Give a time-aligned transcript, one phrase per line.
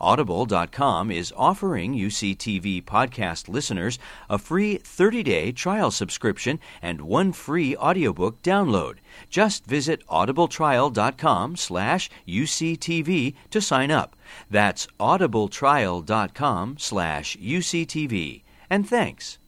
[0.00, 8.42] Audible.com is offering UCTV podcast listeners a free 30-day trial subscription and one free audiobook
[8.42, 8.96] download.
[9.30, 14.16] Just visit audibletrial.com slash UCTV to sign up.
[14.50, 18.42] That's audibletrial.com slash UCTV.
[18.68, 19.38] And thanks.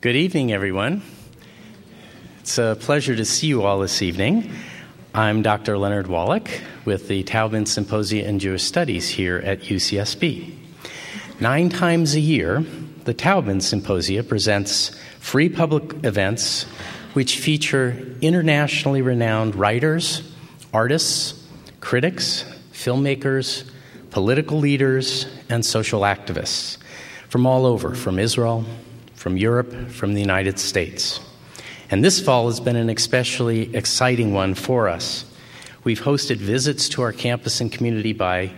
[0.00, 1.02] Good evening, everyone.
[2.40, 4.52] It's a pleasure to see you all this evening.
[5.16, 5.78] I'm Dr.
[5.78, 6.46] Leonard Wallach
[6.84, 10.54] with the Taubman Symposia in Jewish Studies here at UCSB.
[11.40, 12.62] Nine times a year,
[13.04, 16.64] the Taubman Symposia presents free public events
[17.14, 20.20] which feature internationally renowned writers,
[20.74, 21.42] artists,
[21.80, 22.44] critics,
[22.74, 23.66] filmmakers,
[24.10, 26.76] political leaders, and social activists
[27.30, 28.66] from all over, from Israel,
[29.14, 31.20] from Europe, from the United States.
[31.88, 35.24] And this fall has been an especially exciting one for us.
[35.84, 38.50] We've hosted visits to our campus and community by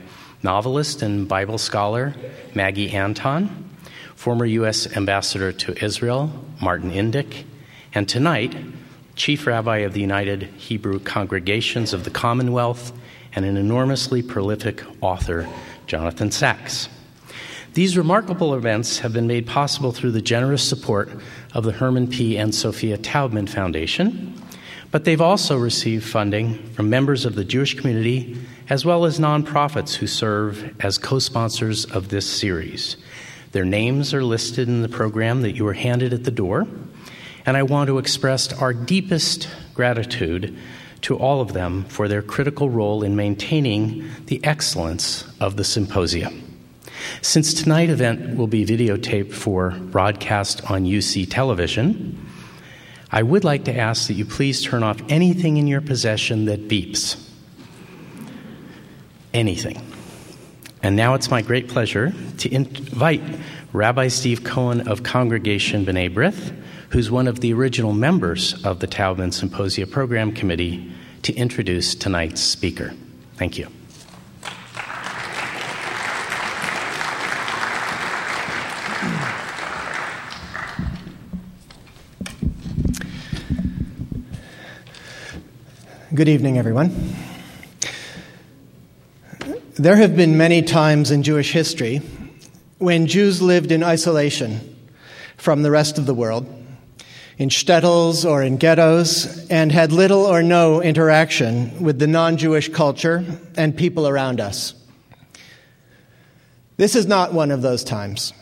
[0.42, 2.14] novelist and Bible scholar
[2.54, 3.68] Maggie Anton,
[4.14, 4.96] former U.S.
[4.96, 7.44] Ambassador to Israel Martin Indyk,
[7.94, 8.56] and tonight,
[9.14, 12.92] Chief Rabbi of the United Hebrew Congregations of the Commonwealth
[13.34, 15.46] and an enormously prolific author,
[15.86, 16.88] Jonathan Sacks.
[17.78, 21.10] These remarkable events have been made possible through the generous support
[21.54, 22.36] of the Herman P.
[22.36, 24.34] and Sophia Taubman Foundation,
[24.90, 28.36] but they've also received funding from members of the Jewish community
[28.68, 32.96] as well as nonprofits who serve as co sponsors of this series.
[33.52, 36.66] Their names are listed in the program that you were handed at the door,
[37.46, 40.58] and I want to express our deepest gratitude
[41.02, 46.47] to all of them for their critical role in maintaining the excellence of the symposium.
[47.22, 52.26] Since tonight's event will be videotaped for broadcast on UC television,
[53.10, 56.68] I would like to ask that you please turn off anything in your possession that
[56.68, 57.16] beeps.
[59.32, 59.80] Anything.
[60.82, 63.22] And now it's my great pleasure to invite
[63.72, 66.54] Rabbi Steve Cohen of Congregation B'nai B'rith,
[66.90, 70.90] who's one of the original members of the Taubman Symposia Program Committee,
[71.22, 72.94] to introduce tonight's speaker.
[73.36, 73.68] Thank you.
[86.18, 87.14] Good evening, everyone.
[89.76, 91.98] There have been many times in Jewish history
[92.78, 94.76] when Jews lived in isolation
[95.36, 96.52] from the rest of the world,
[97.38, 102.68] in shtetls or in ghettos, and had little or no interaction with the non Jewish
[102.68, 103.24] culture
[103.56, 104.74] and people around us.
[106.78, 108.32] This is not one of those times.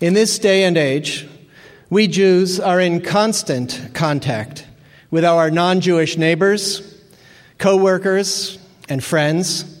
[0.00, 1.28] In this day and age,
[1.90, 4.64] we Jews are in constant contact
[5.14, 6.82] with our non Jewish neighbors,
[7.56, 8.58] co workers,
[8.88, 9.80] and friends,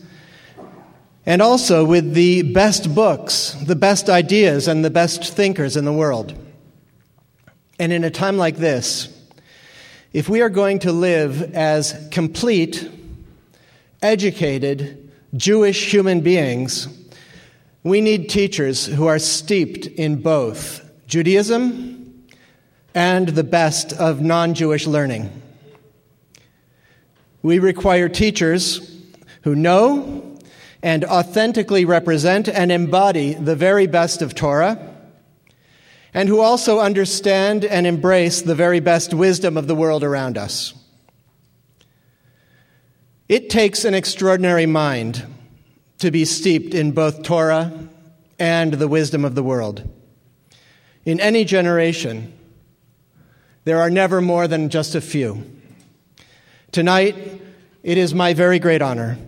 [1.26, 5.92] and also with the best books, the best ideas, and the best thinkers in the
[5.92, 6.38] world.
[7.80, 9.08] And in a time like this,
[10.12, 12.88] if we are going to live as complete,
[14.02, 16.86] educated, Jewish human beings,
[17.82, 21.93] we need teachers who are steeped in both Judaism
[22.94, 25.42] and the best of non Jewish learning.
[27.42, 28.90] We require teachers
[29.42, 30.38] who know
[30.82, 34.78] and authentically represent and embody the very best of Torah,
[36.12, 40.74] and who also understand and embrace the very best wisdom of the world around us.
[43.28, 45.24] It takes an extraordinary mind
[46.00, 47.88] to be steeped in both Torah
[48.38, 49.88] and the wisdom of the world.
[51.06, 52.33] In any generation,
[53.64, 55.42] there are never more than just a few.
[56.70, 57.40] Tonight,
[57.82, 59.18] it is my very great honor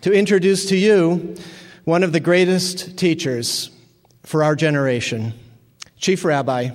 [0.00, 1.36] to introduce to you
[1.84, 3.70] one of the greatest teachers
[4.22, 5.34] for our generation,
[5.96, 6.70] Chief Rabbi,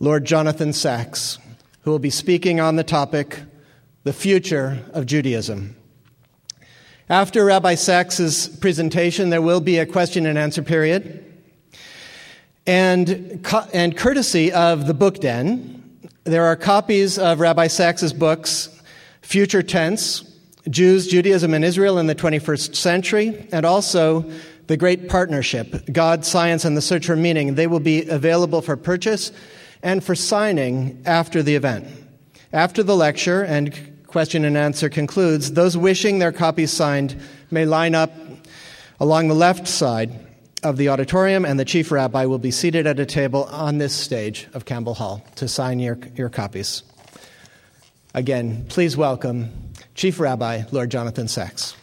[0.00, 1.38] Lord Jonathan Sacks,
[1.82, 3.40] who will be speaking on the topic,
[4.04, 5.76] The Future of Judaism.
[7.08, 11.24] After Rabbi Sacks's presentation, there will be a question and answer period.
[12.66, 15.85] And, and courtesy of the Book Den,
[16.26, 18.68] there are copies of Rabbi Sacks's books,
[19.22, 20.24] Future Tense,
[20.68, 24.28] Jews, Judaism, and Israel in the 21st Century, and also
[24.66, 27.54] The Great Partnership, God, Science, and the Search for Meaning.
[27.54, 29.30] They will be available for purchase
[29.84, 31.86] and for signing after the event.
[32.52, 33.72] After the lecture and
[34.08, 37.20] question and answer concludes, those wishing their copies signed
[37.52, 38.12] may line up
[38.98, 40.25] along the left side
[40.66, 43.94] of the auditorium, and the chief rabbi will be seated at a table on this
[43.94, 46.82] stage of Campbell Hall to sign your, your copies.
[48.14, 51.76] Again, please welcome Chief Rabbi Lord Jonathan Sacks.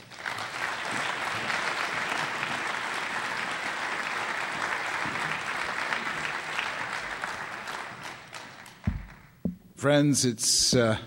[9.78, 10.98] Friends, it's uh,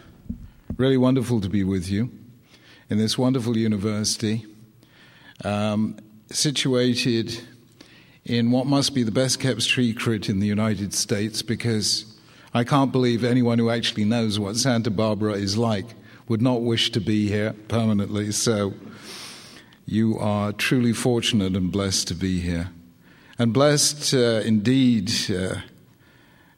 [0.79, 2.11] really wonderful to be with you
[2.89, 4.47] in this wonderful university,
[5.45, 5.99] um,
[6.31, 7.39] situated
[8.27, 12.05] in what must be the best kept secret in the United States because
[12.53, 15.87] I can't believe anyone who actually knows what Santa Barbara is like
[16.27, 18.33] would not wish to be here permanently.
[18.33, 18.75] So
[19.85, 22.71] you are truly fortunate and blessed to be here.
[23.39, 25.61] And blessed uh, indeed uh,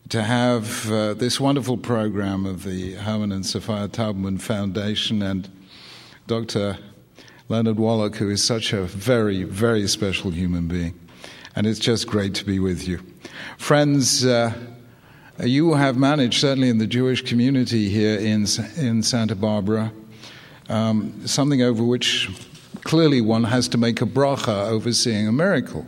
[0.08, 5.50] to have uh, this wonderful program of the Herman and Sophia Taubman Foundation and
[6.26, 6.78] Dr.
[7.50, 10.98] Leonard Wallach, who is such a very, very special human being
[11.56, 13.00] and it's just great to be with you.
[13.58, 14.52] Friends, uh,
[15.40, 18.46] you have managed, certainly in the Jewish community here in,
[18.76, 19.92] in Santa Barbara,
[20.68, 22.28] um, something over which
[22.84, 25.86] clearly one has to make a bracha overseeing a miracle.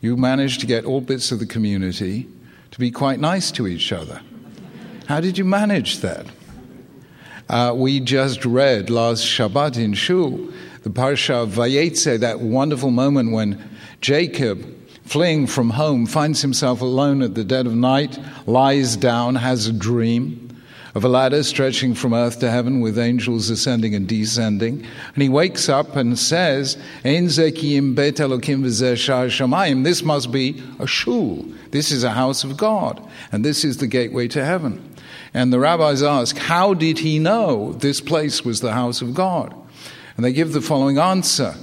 [0.00, 2.28] You managed to get all bits of the community
[2.70, 4.20] to be quite nice to each other.
[5.06, 6.26] How did you manage that?
[7.48, 10.50] Uh, we just read last Shabbat in Shul
[10.84, 13.62] the Parsha of Vayetze, that wonderful moment when
[14.04, 14.62] Jacob
[15.06, 19.72] fleeing from home, finds himself alone at the dead of night, lies down, has a
[19.72, 20.62] dream
[20.94, 24.86] of a ladder stretching from earth to heaven with angels ascending and descending.
[25.14, 27.38] And he wakes up and says, This
[30.02, 31.46] must be a shul.
[31.70, 33.10] This is a house of God.
[33.32, 34.94] And this is the gateway to heaven.
[35.32, 39.54] And the rabbis ask, How did he know this place was the house of God?
[40.18, 41.54] And they give the following answer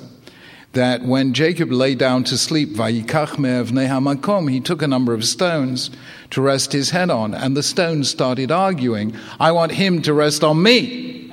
[0.74, 5.92] that when Jacob lay down to sleep, Vayikach Hamakom, he took a number of stones
[6.30, 10.44] to rest his head on, and the stones started arguing, I want him to rest
[10.44, 11.32] on me.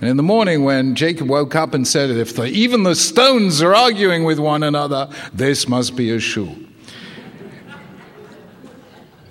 [0.00, 3.60] And in the morning, when Jacob woke up and said, If the, even the stones
[3.60, 6.56] are arguing with one another, this must be a shul.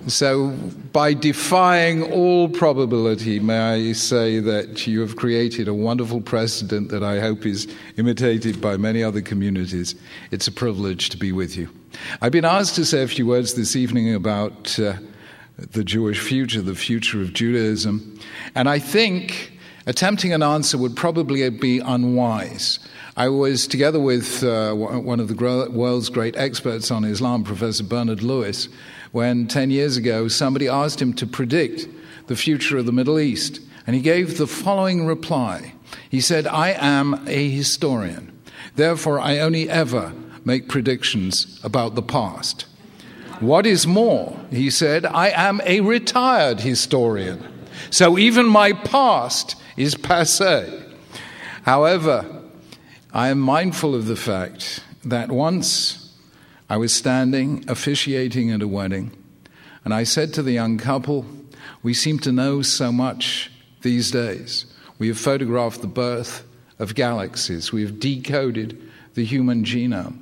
[0.10, 0.50] So,
[0.92, 7.04] by defying all probability, may I say that you have created a wonderful precedent that
[7.04, 9.94] I hope is imitated by many other communities.
[10.32, 11.70] It's a privilege to be with you.
[12.22, 14.94] I've been asked to say a few words this evening about uh,
[15.58, 18.20] the Jewish future, the future of Judaism,
[18.56, 22.80] and I think attempting an answer would probably be unwise.
[23.20, 28.24] I was together with uh, one of the world's great experts on Islam, Professor Bernard
[28.24, 28.70] Lewis
[29.12, 31.86] when 10 years ago somebody asked him to predict
[32.28, 33.60] the future of the Middle East.
[33.86, 35.74] And he gave the following reply
[36.10, 38.32] He said, I am a historian.
[38.78, 40.14] Therefore, I only ever
[40.46, 42.68] make predictions about the past.
[43.42, 47.46] What is more, he said, I am a retired historian.
[47.90, 50.86] So even my past is passe.
[51.64, 52.39] However,
[53.12, 56.14] I am mindful of the fact that once
[56.70, 59.18] I was standing officiating at a wedding,
[59.84, 61.26] and I said to the young couple,
[61.82, 63.52] We seem to know so much
[63.82, 64.68] these days.
[65.00, 66.46] We have photographed the birth
[66.78, 68.80] of galaxies, we have decoded
[69.16, 70.20] the human genome.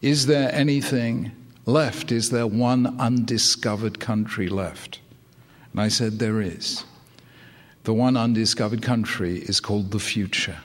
[0.00, 1.32] Is there anything
[1.66, 2.12] left?
[2.12, 5.00] Is there one undiscovered country left?
[5.72, 6.84] And I said, There is.
[7.82, 10.58] The one undiscovered country is called the future.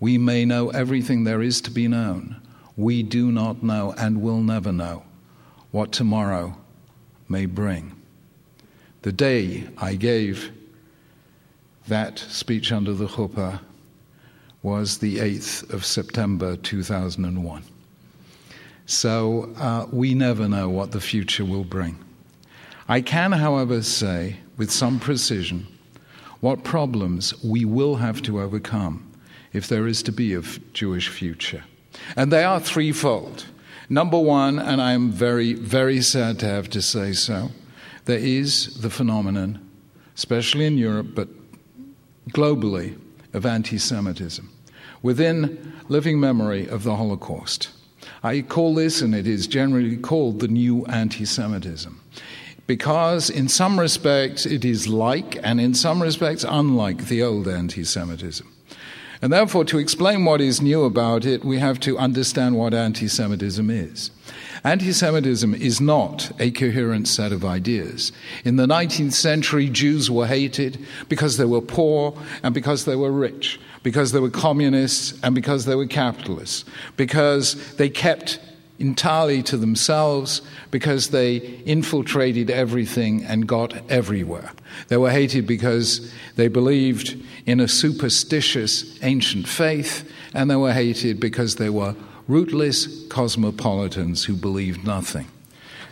[0.00, 2.40] We may know everything there is to be known
[2.78, 5.02] we do not know and will never know
[5.72, 6.56] what tomorrow
[7.28, 7.92] may bring.
[9.02, 10.52] The day I gave
[11.88, 13.58] that speech under the chuppah
[14.62, 17.64] was the 8th of September 2001.
[18.86, 21.98] So uh, we never know what the future will bring.
[22.88, 25.66] I can, however, say with some precision
[26.38, 29.07] what problems we will have to overcome
[29.52, 31.64] if there is to be a Jewish future.
[32.16, 33.46] And they are threefold.
[33.88, 37.50] Number one, and I'm very, very sad to have to say so,
[38.04, 39.66] there is the phenomenon,
[40.14, 41.28] especially in Europe, but
[42.30, 42.98] globally,
[43.32, 44.50] of anti Semitism
[45.02, 47.70] within living memory of the Holocaust.
[48.22, 52.00] I call this, and it is generally called, the new anti Semitism.
[52.66, 57.84] Because in some respects it is like, and in some respects unlike, the old anti
[57.84, 58.46] Semitism.
[59.20, 63.08] And therefore, to explain what is new about it, we have to understand what anti
[63.08, 64.10] Semitism is.
[64.64, 68.12] Anti Semitism is not a coherent set of ideas.
[68.44, 73.12] In the 19th century, Jews were hated because they were poor and because they were
[73.12, 76.64] rich, because they were communists and because they were capitalists,
[76.96, 78.38] because they kept
[78.78, 84.52] entirely to themselves because they infiltrated everything and got everywhere.
[84.88, 87.16] They were hated because they believed
[87.46, 91.96] in a superstitious ancient faith, and they were hated because they were
[92.28, 95.26] rootless cosmopolitans who believed nothing.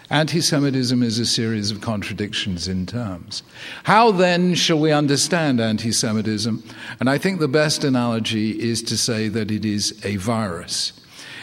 [0.09, 3.43] Anti Semitism is a series of contradictions in terms.
[3.83, 6.63] How then shall we understand anti Semitism?
[7.01, 10.93] And I think the best analogy is to say that it is a virus.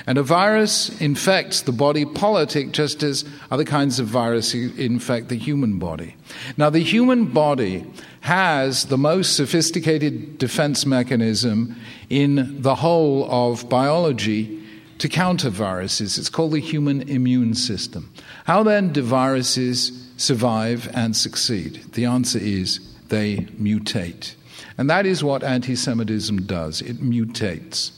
[0.05, 5.37] And a virus infects the body politic just as other kinds of viruses infect the
[5.37, 6.15] human body.
[6.57, 7.85] Now, the human body
[8.21, 11.77] has the most sophisticated defense mechanism
[12.09, 14.61] in the whole of biology
[14.99, 16.17] to counter viruses.
[16.17, 18.11] It's called the human immune system.
[18.45, 21.93] How then do viruses survive and succeed?
[21.93, 24.35] The answer is they mutate.
[24.77, 27.91] And that is what anti Semitism does it mutates.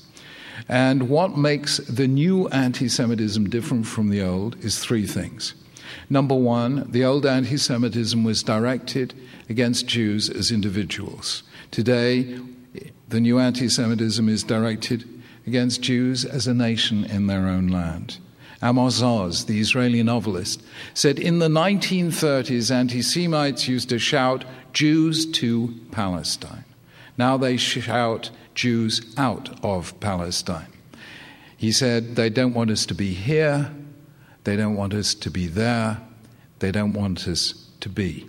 [0.68, 5.54] And what makes the new anti Semitism different from the old is three things.
[6.10, 9.14] Number one, the old anti Semitism was directed
[9.50, 11.44] against Jews as individuals.
[11.72, 12.40] Today,
[13.10, 15.08] the new anti Semitism is directed
[15.46, 18.18] against Jews as a nation in their own land.
[18.64, 25.26] Amos Oz, the Israeli novelist, said in the 1930s, anti Semites used to shout, Jews
[25.34, 26.66] to Palestine.
[27.18, 30.68] Now they shout, Jews out of Palestine.
[31.58, 33.72] He said, They don't want us to be here,
[34.44, 36.00] they don't want us to be there,
[36.60, 38.28] they don't want us to be.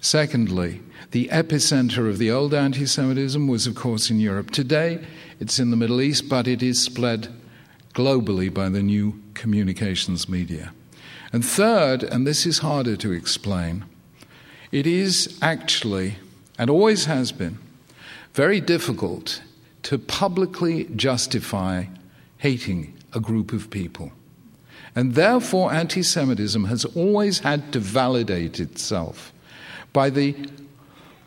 [0.00, 4.50] Secondly, the epicenter of the old anti Semitism was, of course, in Europe.
[4.50, 5.04] Today,
[5.40, 7.28] it's in the Middle East, but it is spread
[7.94, 10.72] globally by the new communications media.
[11.32, 13.84] And third, and this is harder to explain,
[14.70, 16.16] it is actually,
[16.58, 17.58] and always has been,
[18.36, 19.40] very difficult
[19.82, 21.86] to publicly justify
[22.36, 24.12] hating a group of people.
[24.94, 29.32] And therefore, anti Semitism has always had to validate itself
[29.94, 30.36] by the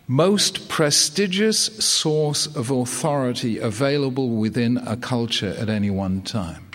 [0.07, 6.69] most prestigious source of authority available within a culture at any one time.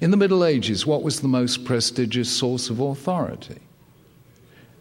[0.00, 3.60] In the Middle Ages, what was the most prestigious source of authority?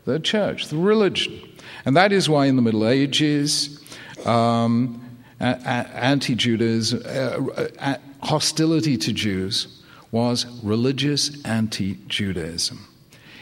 [0.06, 1.42] The church, the religion.
[1.84, 3.83] And that is why in the Middle Ages,
[4.26, 5.04] um,
[5.40, 12.88] anti Judaism, uh, hostility to Jews was religious anti Judaism.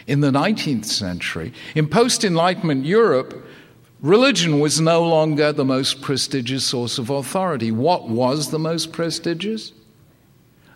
[0.08, 3.46] In the 19th century, in post Enlightenment Europe,
[4.02, 7.72] religion was no longer the most prestigious source of authority.
[7.72, 9.74] What was the most prestigious?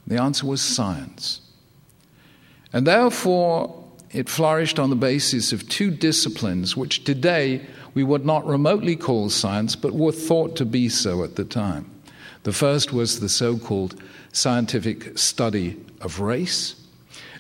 [0.06, 1.42] The answer was science.
[2.72, 3.85] And therefore,
[4.16, 7.62] it flourished on the basis of two disciplines which today
[7.94, 11.92] we would not remotely call science, but were thought to be so at the time.
[12.44, 16.76] The first was the so called scientific study of race,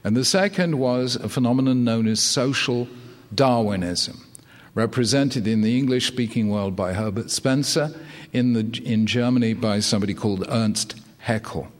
[0.03, 2.89] and the second was a phenomenon known as social
[3.33, 4.25] Darwinism,
[4.73, 7.97] represented in the English speaking world by Herbert Spencer,
[8.33, 11.71] in, the, in Germany by somebody called Ernst Haeckel.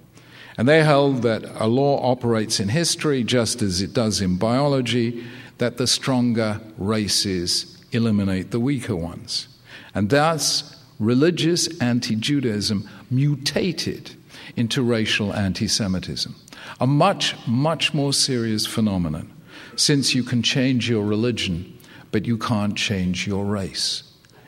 [0.57, 5.25] And they held that a law operates in history just as it does in biology,
[5.57, 9.47] that the stronger races eliminate the weaker ones.
[9.93, 14.11] And thus, religious anti Judaism mutated
[14.55, 16.35] into racial anti Semitism.
[16.79, 19.31] A much, much more serious phenomenon,
[19.75, 21.77] since you can change your religion,
[22.11, 24.03] but you can't change your race.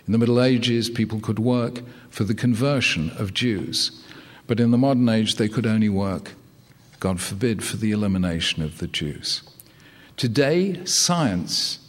[0.05, 4.03] In the Middle Ages, people could work for the conversion of Jews,
[4.47, 6.33] but in the modern age, they could only work,
[6.99, 9.43] God forbid, for the elimination of the Jews.
[10.15, 11.79] Today, science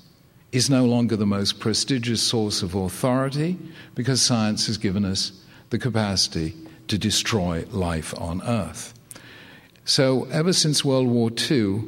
[0.53, 3.59] is no longer the most prestigious source of authority
[3.95, 5.33] because science has given us
[5.71, 6.55] the capacity
[6.89, 8.95] to destroy life on Earth.
[9.85, 11.85] So, ever since World War II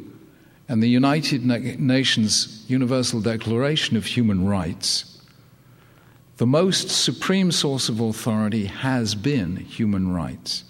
[0.68, 5.19] and the United Nations Universal Declaration of Human Rights,
[6.40, 10.64] the most supreme source of authority has been human rights.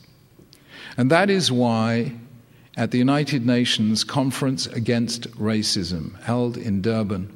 [0.97, 2.15] And that is why,
[2.77, 7.33] at the United Nations Conference Against Racism, held in Durban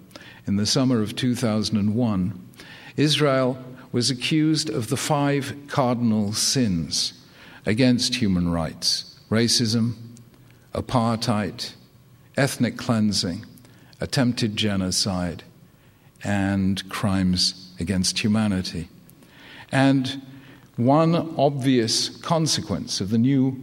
[0.48, 2.48] in the summer of 2001,
[2.96, 3.56] Israel
[3.92, 7.12] was accused of the five cardinal sins
[7.64, 9.94] against human rights racism,
[10.74, 11.72] apartheid,
[12.36, 13.46] ethnic cleansing,
[14.00, 15.44] attempted genocide,
[16.24, 18.88] and crimes against humanity.
[19.72, 20.22] And
[20.76, 23.58] one obvious consequence of the new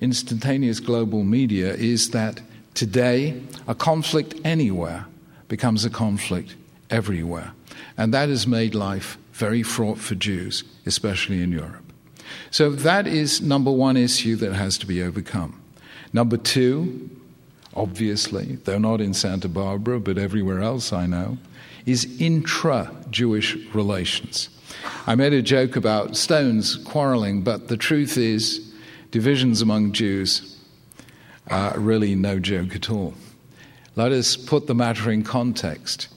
[0.00, 2.40] instantaneous global media is that
[2.74, 5.06] today a conflict anywhere
[5.48, 6.54] becomes a conflict
[6.90, 7.52] everywhere.
[7.96, 11.84] And that has made life very fraught for Jews, especially in Europe.
[12.50, 15.60] So that is number one issue that has to be overcome.
[16.12, 17.10] Number two,
[17.74, 21.38] obviously, though not in Santa Barbara, but everywhere else I know,
[21.86, 24.50] is intra Jewish relations.
[25.06, 28.74] I made a joke about stones quarreling, but the truth is,
[29.12, 30.60] divisions among Jews
[31.48, 33.14] are really no joke at all.
[33.94, 36.08] Let us put the matter in context.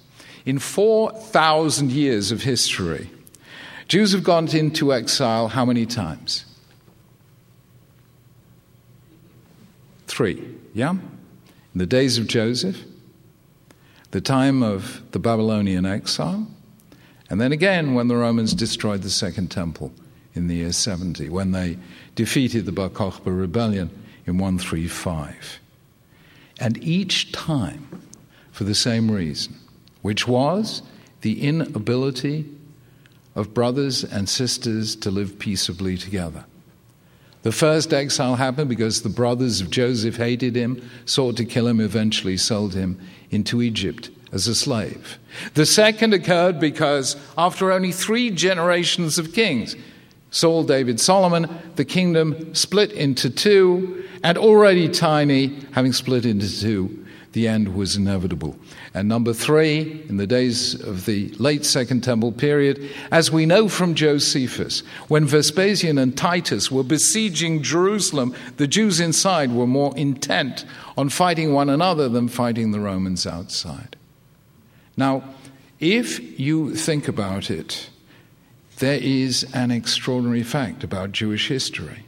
[0.46, 3.10] In 4,000 years of history,
[3.88, 6.46] Jews have gone into exile how many times?
[10.08, 10.92] Three, yeah?
[10.92, 11.00] In
[11.76, 12.84] the days of Joseph,
[14.12, 16.48] the time of the Babylonian exile,
[17.30, 19.92] and then again when the Romans destroyed the Second Temple
[20.34, 21.78] in the year 70, when they
[22.16, 23.90] defeated the Bar Kokhba rebellion
[24.26, 25.60] in 135.
[26.60, 28.02] And each time
[28.52, 29.56] for the same reason,
[30.02, 30.82] which was
[31.22, 32.46] the inability
[33.36, 36.46] of brothers and sisters to live peaceably together.
[37.42, 41.80] The first exile happened because the brothers of Joseph hated him, sought to kill him,
[41.80, 43.00] eventually sold him
[43.32, 45.18] into Egypt as a slave.
[45.54, 49.76] The second occurred because after only three generations of kings,
[50.32, 56.99] Saul, David, Solomon, the kingdom split into two, and already tiny, having split into two,
[57.34, 58.58] the end was inevitable.
[58.94, 63.70] And number three, in the days of the late Second Temple period, as we know
[63.70, 70.66] from Josephus, when Vespasian and Titus were besieging Jerusalem, the Jews inside were more intent
[70.98, 73.96] on fighting one another than fighting the Romans outside.
[74.98, 75.24] Now,
[75.80, 77.90] if you think about it,
[78.80, 82.06] there is an extraordinary fact about Jewish history.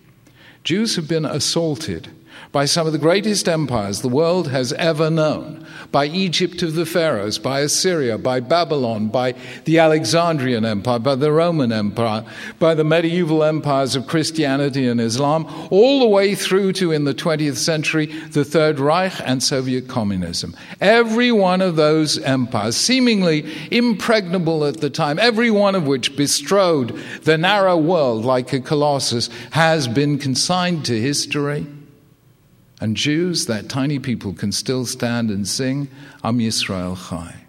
[0.64, 2.10] Jews have been assaulted
[2.52, 6.86] by some of the greatest empires the world has ever known by Egypt of the
[6.86, 9.36] Pharaohs, by Assyria, by Babylon, by
[9.66, 12.26] the Alexandrian Empire, by the Roman Empire,
[12.60, 17.14] by the medieval empires of Christianity and Islam, all the way through to, in the
[17.14, 20.56] 20th century, the Third Reich and Soviet communism.
[20.80, 26.98] Every one of those empires, seemingly impregnable at the time, every one of which bestrode
[27.24, 31.66] the narrow world like a colossus, has been consigned to history
[32.82, 35.88] and Jews, that tiny people, can still stand and sing
[36.24, 37.46] Am Yisrael Chai.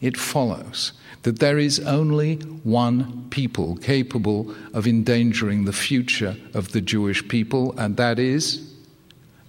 [0.00, 6.80] It follows that there is only one people capable of endangering the future of the
[6.80, 8.74] Jewish people, and that is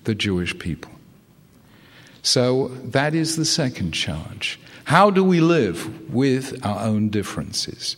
[0.04, 0.92] the Jewish people.
[2.22, 4.60] So that is the second charge.
[4.84, 7.98] How do we live with our own differences?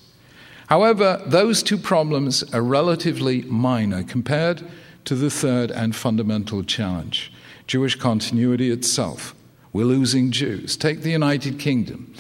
[0.68, 4.64] However, those two problems are relatively minor compared
[5.06, 7.32] to the third and fundamental challenge
[7.68, 9.36] Jewish continuity itself.
[9.72, 10.78] We're losing Jews.
[10.78, 12.14] Take the United Kingdom.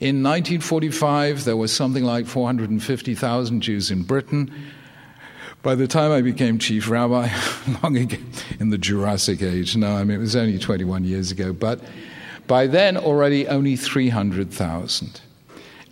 [0.00, 4.52] In 1945, there was something like 450,000 Jews in Britain.
[5.62, 7.28] By the time I became chief rabbi,
[7.82, 8.18] long ago,
[8.60, 11.80] in the Jurassic Age, no, I mean, it was only 21 years ago, but
[12.46, 15.20] by then already only 300,000.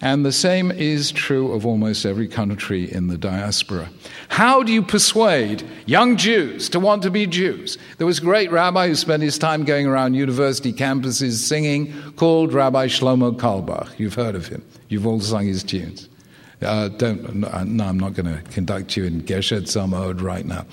[0.00, 3.90] And the same is true of almost every country in the diaspora.
[4.28, 7.78] How do you persuade young Jews to want to be Jews?
[7.98, 12.52] There was a great rabbi who spent his time going around university campuses singing called
[12.52, 13.98] Rabbi Shlomo Carlebach.
[13.98, 16.08] You've heard of him, you've all sung his tunes.
[16.64, 17.48] Uh, don't, no,
[17.84, 20.66] I'm not going to conduct you in Geshet Tzalmod right now.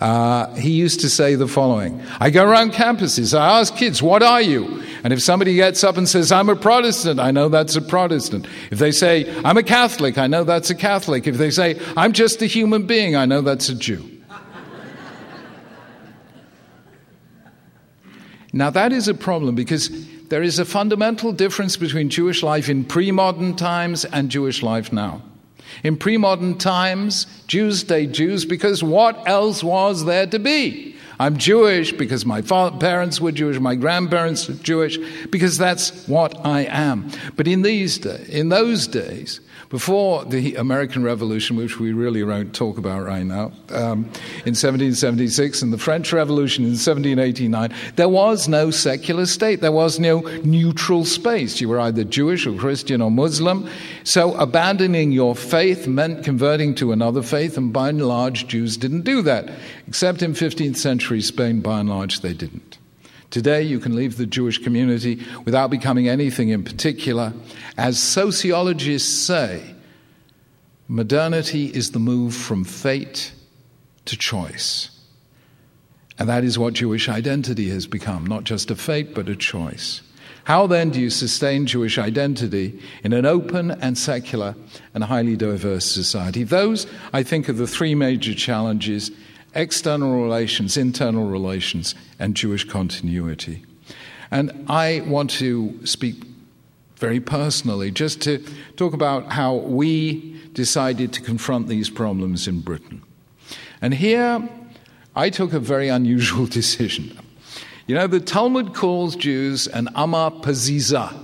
[0.00, 4.22] Uh, he used to say the following I go around campuses, I ask kids, What
[4.22, 4.82] are you?
[5.04, 8.46] And if somebody gets up and says, I'm a Protestant, I know that's a Protestant.
[8.70, 11.26] If they say, I'm a Catholic, I know that's a Catholic.
[11.26, 14.10] If they say, I'm just a human being, I know that's a Jew.
[18.52, 19.90] now, that is a problem because
[20.28, 24.92] there is a fundamental difference between Jewish life in pre modern times and Jewish life
[24.92, 25.22] now.
[25.82, 30.96] In pre modern times, Jews stayed Jews because what else was there to be?
[31.18, 34.98] I'm Jewish because my parents were Jewish, my grandparents were Jewish,
[35.30, 37.10] because that's what I am.
[37.36, 42.54] But in these days, in those days, before the American Revolution, which we really won't
[42.54, 44.04] talk about right now, um,
[44.44, 49.60] in 1776, and the French Revolution in 1789, there was no secular state.
[49.60, 51.60] There was no neutral space.
[51.60, 53.68] You were either Jewish or Christian or Muslim.
[54.04, 59.02] So abandoning your faith meant converting to another faith, and by and large, Jews didn't
[59.02, 59.50] do that.
[59.88, 62.75] Except in 15th century Spain, by and large, they didn't.
[63.30, 67.32] Today, you can leave the Jewish community without becoming anything in particular.
[67.76, 69.74] As sociologists say,
[70.88, 73.32] modernity is the move from fate
[74.04, 74.90] to choice.
[76.18, 80.02] And that is what Jewish identity has become not just a fate, but a choice.
[80.44, 84.54] How then do you sustain Jewish identity in an open and secular
[84.94, 86.44] and highly diverse society?
[86.44, 89.10] Those, I think, are the three major challenges
[89.56, 93.64] external relations, internal relations, and Jewish continuity.
[94.30, 96.16] And I want to speak
[96.96, 98.38] very personally just to
[98.76, 103.02] talk about how we decided to confront these problems in Britain.
[103.82, 104.48] And here,
[105.14, 107.18] I took a very unusual decision.
[107.86, 111.14] You know, the Talmud calls Jews an Ama Paziza,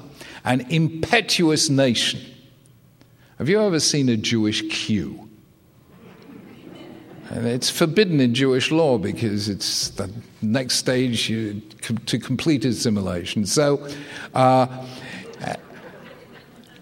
[0.45, 2.21] an impetuous nation.
[3.39, 5.22] Have you ever seen a Jewish queue?
[7.33, 10.11] And it's forbidden in Jewish law because it's the
[10.43, 13.47] next stage to complete assimilation.
[13.47, 13.89] So,
[14.35, 14.67] uh,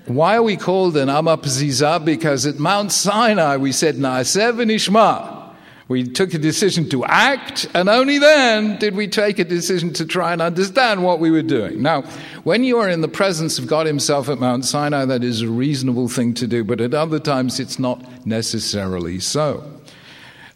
[0.07, 2.05] why are we called an Ama Paziza?
[2.05, 5.55] Because at Mount Sinai we said Na'aseh v'nishma.
[5.87, 10.05] We took a decision to act, and only then did we take a decision to
[10.05, 11.81] try and understand what we were doing.
[11.81, 12.03] Now,
[12.43, 15.49] when you are in the presence of God Himself at Mount Sinai, that is a
[15.49, 19.80] reasonable thing to do, but at other times it's not necessarily so.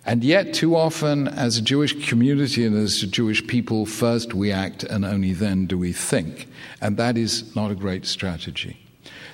[0.07, 4.53] And yet, too often, as a Jewish community and as a Jewish people, first we
[4.53, 6.47] act and only then do we think.
[6.83, 8.79] And that is not a great strategy.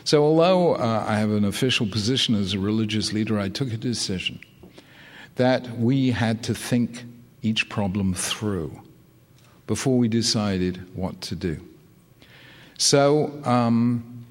[0.04, 3.76] So, although uh, I have an official position as a religious leader, I took a
[3.76, 4.40] decision
[5.36, 7.04] that we had to think
[7.42, 8.80] each problem through
[9.66, 11.60] before we decided what to do.
[12.78, 14.24] So, um,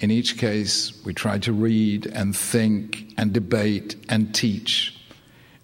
[0.00, 4.95] in each case, we tried to read and think and debate and teach.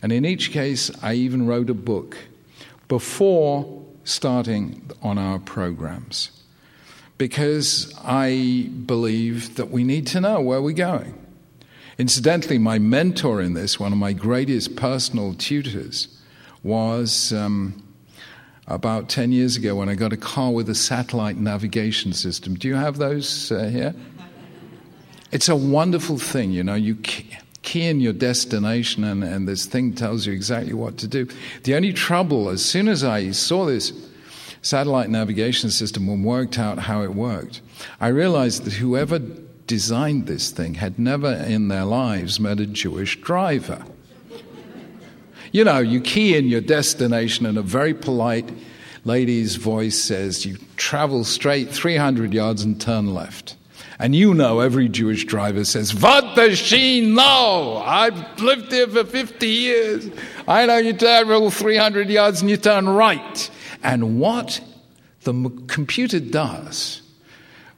[0.03, 2.17] And in each case, I even wrote a book
[2.89, 6.43] before starting on our programs
[7.19, 11.17] because I believe that we need to know where we're going.
[11.99, 16.09] Incidentally, my mentor in this, one of my greatest personal tutors,
[16.65, 17.81] was um,
[18.67, 22.55] about 10 years ago when I got a car with a satellite navigation system.
[22.55, 23.95] Do you have those uh, here?
[25.31, 26.75] It's a wonderful thing, you know.
[26.75, 26.97] You
[27.63, 31.29] key in your destination, and, and this thing tells you exactly what to do.
[31.65, 33.93] The only trouble, as soon as I saw this
[34.63, 37.61] satellite navigation system and worked out how it worked,
[38.01, 39.21] I realized that whoever
[39.67, 43.85] designed this thing had never in their lives met a Jewish driver.
[45.53, 48.51] You know, you key in your destination, and a very polite
[49.05, 53.57] lady's voice says, You travel straight 300 yards and turn left.
[54.03, 57.81] And you know every Jewish driver says, What does she know?
[57.87, 60.11] I've lived here for 50 years.
[60.49, 63.49] I know you turn travel 300 yards and you turn right.
[63.81, 64.61] And what
[65.23, 65.33] the
[65.69, 67.01] computer does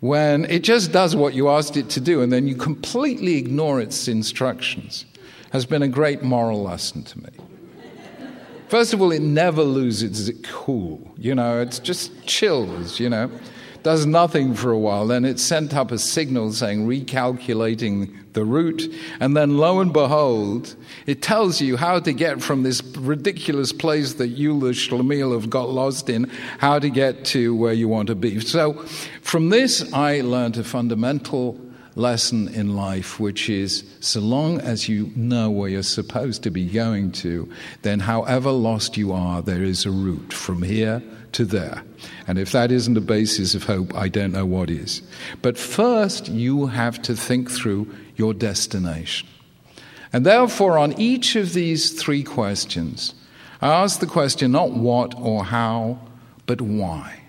[0.00, 3.78] when it just does what you asked it to do and then you completely ignore
[3.78, 5.04] its instructions
[5.52, 7.30] has been a great moral lesson to me.
[8.68, 11.14] First of all, it never loses its cool.
[11.18, 13.30] You know, it's just chills, you know
[13.84, 15.06] does nothing for a while.
[15.06, 18.82] Then it sent up a signal saying recalculating the route.
[19.20, 20.74] And then lo and behold,
[21.06, 25.50] it tells you how to get from this ridiculous place that you, the Schlemiel, have
[25.50, 26.24] got lost in,
[26.58, 28.40] how to get to where you want to be.
[28.40, 28.72] So
[29.20, 31.60] from this, I learned a fundamental
[31.94, 36.64] lesson in life, which is so long as you know where you're supposed to be
[36.64, 41.02] going to, then however lost you are, there is a route from here
[41.34, 41.82] to there.
[42.26, 45.02] And if that isn't a basis of hope, I don't know what is.
[45.42, 49.28] But first, you have to think through your destination.
[50.12, 53.14] And therefore, on each of these three questions,
[53.60, 55.98] I ask the question not what or how,
[56.46, 57.20] but why.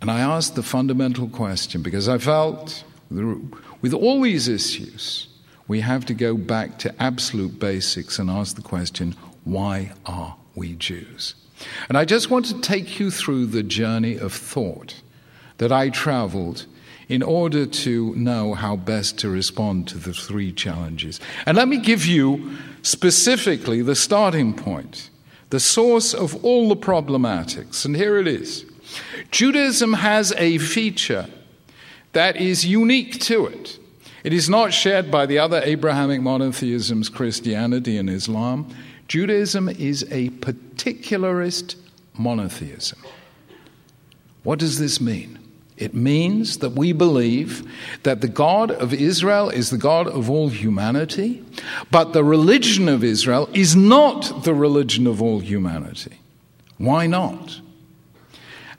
[0.00, 5.26] And I asked the fundamental question because I felt with all these issues,
[5.66, 9.14] we have to go back to absolute basics and ask the question
[9.44, 11.34] why are we Jews?
[11.88, 15.02] And I just want to take you through the journey of thought
[15.58, 16.66] that I traveled
[17.08, 21.20] in order to know how best to respond to the three challenges.
[21.44, 25.10] And let me give you specifically the starting point,
[25.50, 27.84] the source of all the problematics.
[27.84, 28.64] And here it is
[29.30, 31.26] Judaism has a feature
[32.12, 33.78] that is unique to it.
[34.22, 38.72] It is not shared by the other Abrahamic monotheisms, Christianity and Islam.
[39.10, 41.74] Judaism is a particularist
[42.16, 43.00] monotheism.
[44.44, 45.36] What does this mean?
[45.76, 47.68] It means that we believe
[48.04, 51.44] that the God of Israel is the God of all humanity,
[51.90, 56.20] but the religion of Israel is not the religion of all humanity.
[56.78, 57.60] Why not?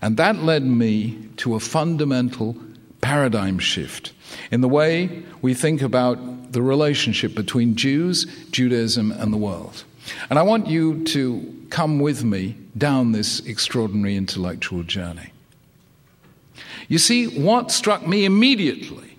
[0.01, 2.55] And that led me to a fundamental
[3.01, 4.13] paradigm shift
[4.49, 9.83] in the way we think about the relationship between Jews, Judaism, and the world.
[10.29, 15.31] And I want you to come with me down this extraordinary intellectual journey.
[16.87, 19.11] You see, what struck me immediately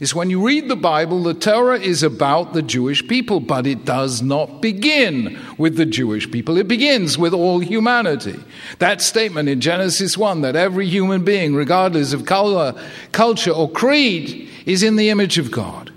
[0.00, 3.84] is when you read the Bible, the Torah is about the Jewish people, but it
[3.84, 6.58] does not begin with the Jewish people.
[6.58, 8.38] It begins with all humanity.
[8.78, 12.74] That statement in Genesis 1 that every human being, regardless of color,
[13.12, 15.92] culture, or creed, is in the image of God.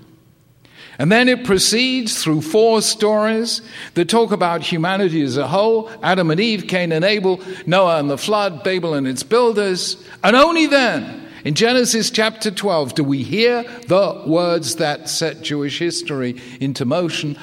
[1.00, 3.62] And then it proceeds through four stories
[3.94, 8.10] that talk about humanity as a whole Adam and Eve, Cain and Abel, Noah and
[8.10, 9.96] the flood, Babel and its builders.
[10.22, 15.78] And only then, in Genesis chapter 12, do we hear the words that set Jewish
[15.78, 17.38] history into motion.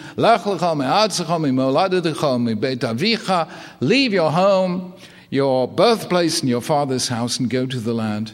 [3.80, 4.94] Leave your home,
[5.32, 8.34] your birthplace, and your father's house, and go to the land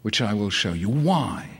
[0.00, 0.88] which I will show you.
[0.88, 1.51] Why?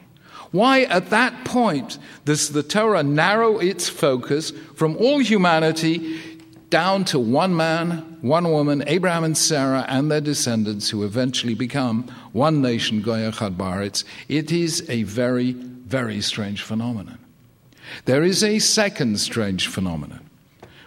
[0.53, 6.21] Why, at that point, does the Torah narrow its focus from all humanity
[6.69, 12.05] down to one man, one woman, Abraham and Sarah, and their descendants, who eventually become
[12.33, 17.19] one nation, Goy Echad It is a very, very strange phenomenon.
[18.05, 20.21] There is a second strange phenomenon,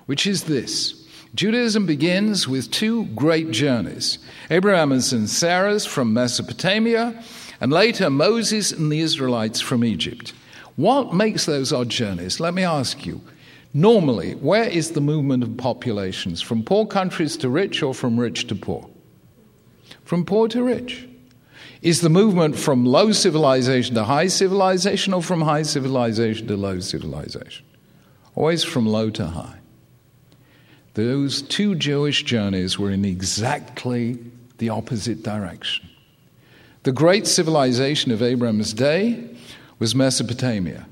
[0.05, 1.05] which is this.
[1.35, 7.21] Judaism begins with two great journeys Abraham's and Sarah's from Mesopotamia
[7.65, 10.33] and later Moses and the Israelites from Egypt.
[10.75, 12.39] What makes those odd journeys?
[12.39, 13.21] Let me ask you.
[13.73, 16.43] Normally, where is the movement of populations?
[16.43, 18.87] From poor countries to rich or from rich to poor?
[20.03, 21.07] From poor to rich.
[21.81, 26.79] Is the movement from low civilization to high civilization or from high civilization to low
[26.81, 27.65] civilization?
[28.35, 29.57] Always from low to high.
[30.93, 34.19] Those two Jewish journeys were in exactly
[34.59, 35.89] the opposite direction.
[36.85, 39.27] The great civilization of Abraham's day
[39.79, 40.85] was Mesopotamia,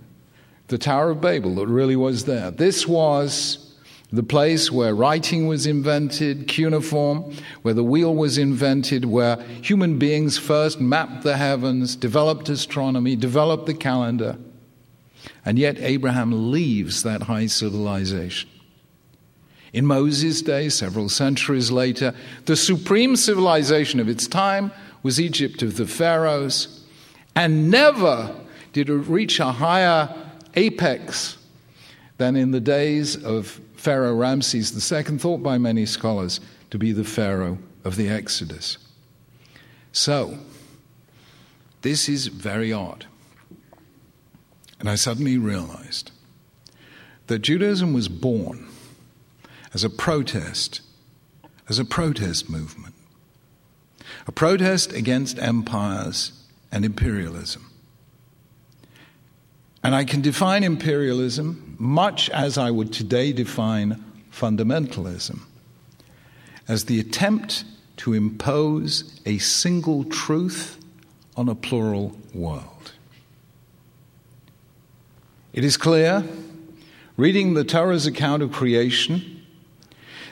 [0.70, 2.50] the Tower of Babel that really was there.
[2.50, 3.76] This was
[4.12, 10.36] the place where writing was invented, cuneiform, where the wheel was invented, where human beings
[10.36, 14.40] first mapped the heavens, developed astronomy, developed the calendar.
[15.46, 18.50] And yet Abraham leaves that high civilization.
[19.74, 24.72] In Moses' day, several centuries later, the supreme civilization of its time
[25.04, 26.86] was Egypt of the pharaohs,
[27.36, 28.36] and never
[28.72, 30.10] did it reach a higher
[30.56, 31.38] apex
[32.18, 36.40] than in the days of Pharaoh Ramses II, thought by many scholars
[36.72, 38.78] to be the Pharaoh of the Exodus.
[39.92, 40.40] So,
[41.82, 43.06] this is very odd.
[44.80, 46.12] And I suddenly realized
[47.28, 48.68] that Judaism was born
[49.74, 50.82] as a protest,
[51.68, 52.93] as a protest movement
[54.28, 56.32] a protest against empires
[56.72, 57.70] and imperialism.
[59.84, 65.42] And I can define imperialism much as I would today define fundamentalism
[66.68, 67.66] as the attempt
[67.98, 70.78] to impose a single truth
[71.36, 72.94] on a plural world.
[75.52, 76.24] It is clear,
[77.18, 79.43] reading the Torah's account of creation,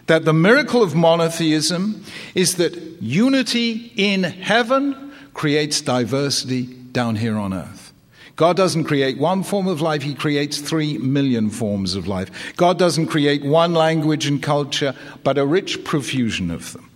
[0.08, 2.04] that the miracle of monotheism
[2.36, 7.94] is that unity in heaven creates diversity down here on earth.
[8.36, 12.56] God doesn't create one form of life, He creates three million forms of life.
[12.58, 16.90] God doesn't create one language and culture, but a rich profusion of them.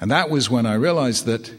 [0.00, 1.52] And that was when I realized that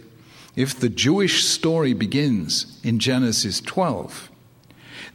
[0.56, 4.30] if the Jewish story begins in Genesis 12,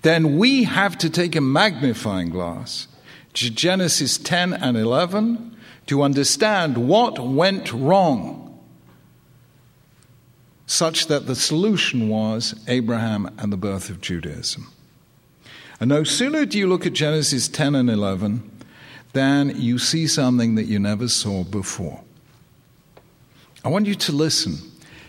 [0.02, 2.88] then we have to take a magnifying glass
[3.36, 8.58] Genesis 10 and 11 to understand what went wrong,
[10.66, 14.72] such that the solution was Abraham and the birth of Judaism.
[15.78, 18.50] And no sooner do you look at Genesis 10 and 11
[19.12, 22.02] than you see something that you never saw before.
[23.64, 24.58] I want you to listen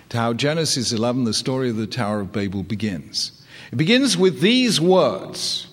[0.10, 3.46] to how Genesis 11, the story of the Tower of Babel, begins.
[3.72, 5.68] It begins with these words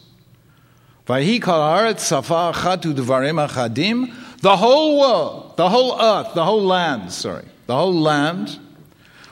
[4.41, 8.59] the whole world, the whole earth, the whole land, sorry, the whole land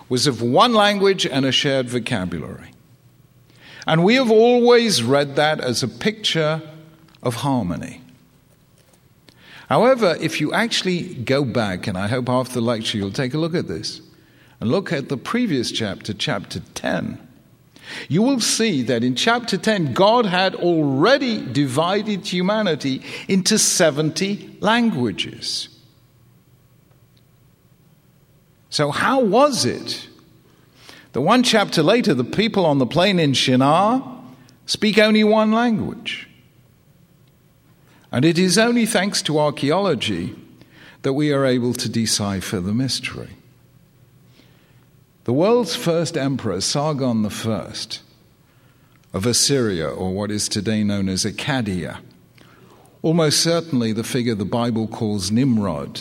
[0.09, 2.73] was of one language and a shared vocabulary.
[3.87, 6.61] And we have always read that as a picture
[7.23, 8.03] of harmony.
[9.69, 13.39] However, if you actually go back, and I hope after the lecture you'll take a
[13.39, 14.03] look at this,
[14.61, 17.19] and look at the previous chapter, chapter 10,
[18.09, 25.69] you will see that in chapter 10, God had already divided humanity into 70 languages.
[28.71, 30.09] So, how was it
[31.13, 34.21] that one chapter later, the people on the plain in Shinar
[34.67, 36.29] speak only one language?
[38.11, 40.35] And it is only thanks to archaeology
[41.03, 43.31] that we are able to decipher the mystery.
[45.25, 47.73] The world's first emperor, Sargon I
[49.13, 51.99] of Assyria, or what is today known as Akkadian,
[53.03, 56.01] almost certainly the figure the Bible calls Nimrod.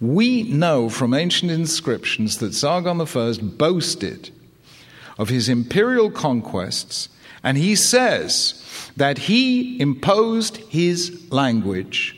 [0.00, 4.30] We know from ancient inscriptions that Sargon I boasted
[5.18, 7.08] of his imperial conquests,
[7.44, 8.60] and he says
[8.96, 12.16] that he imposed his language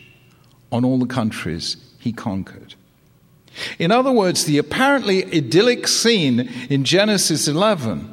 [0.73, 2.68] on all the countries he conquered.
[3.79, 6.41] In other words, the apparently idyllic scene
[6.71, 8.13] in Genesis 11,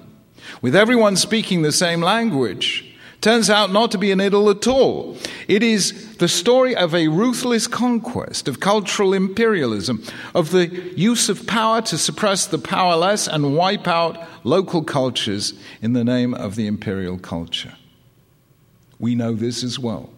[0.61, 5.17] with everyone speaking the same language, turns out not to be an idyll at all.
[5.47, 10.03] It is the story of a ruthless conquest, of cultural imperialism,
[10.33, 15.93] of the use of power to suppress the powerless and wipe out local cultures in
[15.93, 17.73] the name of the imperial culture.
[18.99, 20.09] We know this as well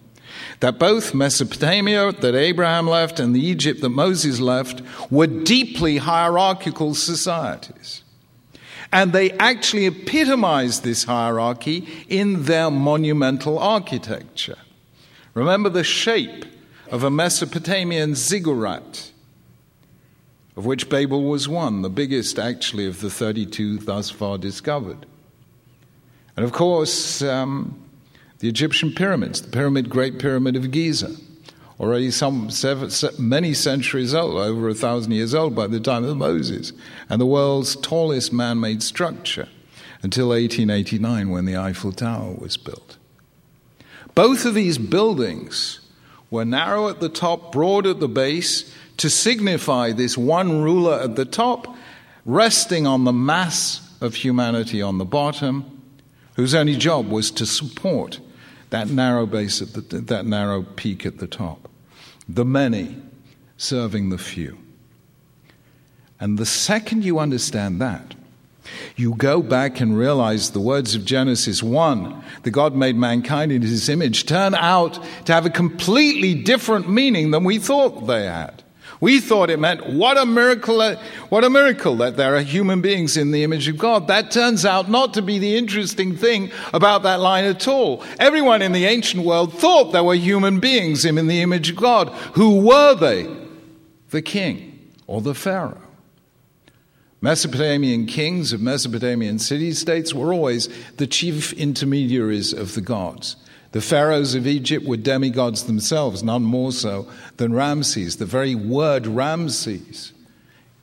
[0.60, 6.94] that both Mesopotamia that Abraham left and the Egypt that Moses left were deeply hierarchical
[6.94, 8.02] societies.
[8.92, 14.58] And they actually epitomized this hierarchy in their monumental architecture.
[15.34, 16.46] Remember the shape
[16.90, 19.12] of a Mesopotamian ziggurat,
[20.56, 25.06] of which Babel was one, the biggest actually of the 32 thus far discovered.
[26.36, 27.87] And of course, um,
[28.40, 31.16] the Egyptian pyramids, the pyramid, Great Pyramid of Giza,
[31.80, 36.16] already some seven, many centuries old, over a thousand years old by the time of
[36.16, 36.72] Moses,
[37.08, 39.48] and the world's tallest man made structure
[40.02, 42.96] until 1889 when the Eiffel Tower was built.
[44.14, 45.80] Both of these buildings
[46.30, 51.16] were narrow at the top, broad at the base, to signify this one ruler at
[51.16, 51.76] the top,
[52.24, 55.82] resting on the mass of humanity on the bottom,
[56.34, 58.20] whose only job was to support
[58.70, 61.68] that narrow base at the, that narrow peak at the top.
[62.28, 62.96] The many
[63.56, 64.58] serving the few.
[66.20, 68.14] And the second you understand that,
[68.96, 73.62] you go back and realize the words of Genesis 1, the God made mankind in
[73.62, 78.62] his image, turn out to have a completely different meaning than we thought they had.
[79.00, 80.96] We thought it meant, what a miracle,
[81.28, 84.08] what a miracle that there are human beings in the image of God.
[84.08, 88.02] That turns out not to be the interesting thing about that line at all.
[88.18, 92.08] Everyone in the ancient world thought there were human beings in the image of God.
[92.34, 93.28] Who were they?
[94.10, 95.87] The king or the pharaoh.
[97.20, 103.36] Mesopotamian kings of Mesopotamian city states were always the chief intermediaries of the gods.
[103.72, 108.16] The pharaohs of Egypt were demigods themselves, none more so than Ramses.
[108.16, 110.12] The very word Ramses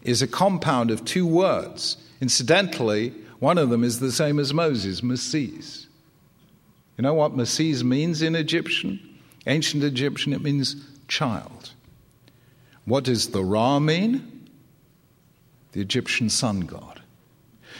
[0.03, 1.97] is a compound of two words.
[2.21, 5.87] Incidentally, one of them is the same as Moses, Moses.
[6.97, 8.99] You know what Moses means in Egyptian?
[9.47, 10.75] Ancient Egyptian, it means
[11.07, 11.71] child.
[12.85, 14.34] What does the Ra mean?
[15.75, 17.01] The Egyptian sun god.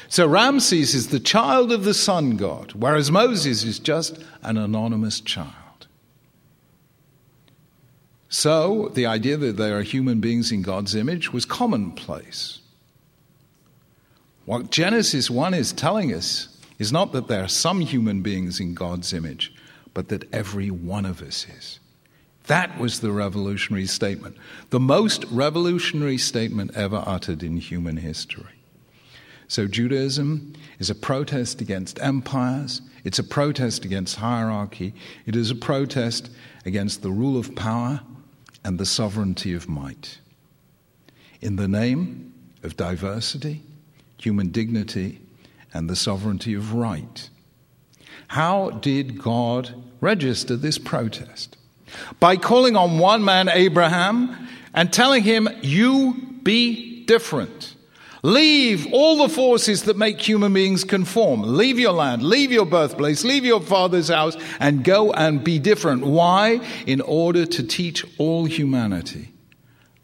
[0.10, 5.21] So Ramses is the child of the sun god, whereas Moses is just an anonymous
[5.21, 5.88] child.
[8.27, 12.60] So the idea that they are human beings in God's image was commonplace.
[14.43, 18.73] What Genesis 1 is telling us is not that there are some human beings in
[18.73, 19.53] God's image,
[19.93, 21.79] but that every one of us is.
[22.47, 24.38] That was the revolutionary statement,
[24.69, 28.45] the most revolutionary statement ever uttered in human history.
[29.47, 34.93] So, Judaism is a protest against empires, it's a protest against hierarchy,
[35.25, 36.29] it is a protest
[36.65, 38.01] against the rule of power
[38.63, 40.19] and the sovereignty of might.
[41.41, 43.62] In the name of diversity,
[44.17, 45.21] human dignity,
[45.73, 47.29] and the sovereignty of right.
[48.29, 51.58] How did God register this protest?
[52.19, 57.75] By calling on one man, Abraham, and telling him, You be different.
[58.25, 61.43] Leave all the forces that make human beings conform.
[61.43, 66.04] Leave your land, leave your birthplace, leave your father's house, and go and be different.
[66.04, 66.60] Why?
[66.87, 69.31] In order to teach all humanity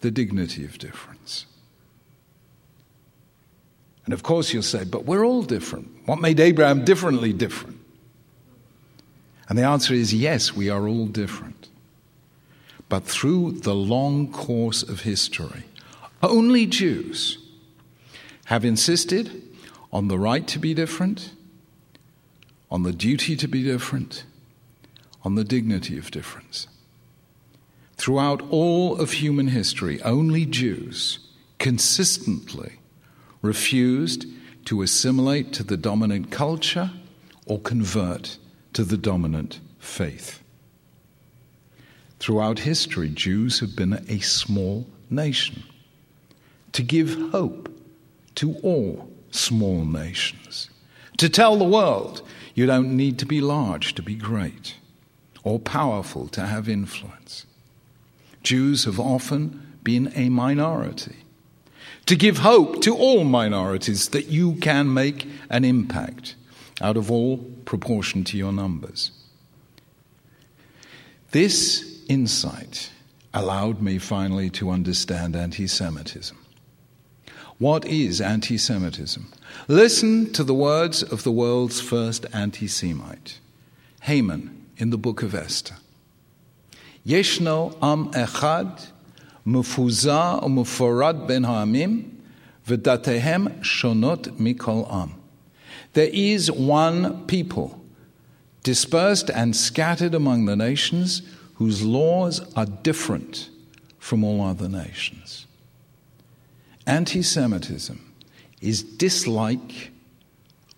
[0.01, 1.47] the dignity of difference.
[4.05, 5.89] And of course, you'll say, but we're all different.
[6.05, 7.79] What made Abraham differently different?
[9.49, 11.61] And the answer is yes, we are all different.
[12.91, 15.63] But through the long course of history,
[16.21, 17.37] only Jews
[18.47, 19.41] have insisted
[19.93, 21.31] on the right to be different,
[22.69, 24.25] on the duty to be different,
[25.23, 26.67] on the dignity of difference.
[27.95, 31.19] Throughout all of human history, only Jews
[31.59, 32.79] consistently
[33.41, 34.25] refused
[34.65, 36.91] to assimilate to the dominant culture
[37.45, 38.37] or convert
[38.73, 40.40] to the dominant faith.
[42.22, 45.63] Throughout history, Jews have been a small nation
[46.72, 47.67] to give hope
[48.36, 50.69] to all small nations,
[51.17, 52.22] to tell the world
[52.53, 54.76] you don't need to be large to be great
[55.43, 57.47] or powerful to have influence.
[58.43, 61.15] Jews have often been a minority.
[62.05, 66.36] To give hope to all minorities that you can make an impact
[66.82, 69.09] out of all proportion to your numbers.
[71.32, 72.91] This insight
[73.34, 76.38] allowed me finally to understand anti Semitism.
[77.57, 79.32] What is anti Semitism?
[79.70, 83.39] Listen to the words of the world's first anti Semite,
[84.01, 85.76] Haman, in the book of Esther.
[87.07, 88.88] Yeshno am echad,
[89.47, 92.12] mufuzah umuforad ben ha'amim,
[92.68, 95.14] v'datehem shonot mikol am.
[95.93, 97.82] There is one people,
[98.64, 101.22] dispersed and scattered among the nations,
[101.62, 103.47] whose laws are different
[103.99, 105.45] from all other nations.
[106.88, 108.01] Anti Semitism
[108.62, 109.91] is dislike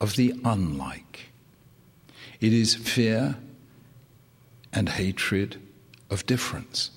[0.01, 1.31] of the unlike,
[2.41, 3.37] it is fear
[4.73, 5.55] and hatred
[6.09, 6.91] of difference.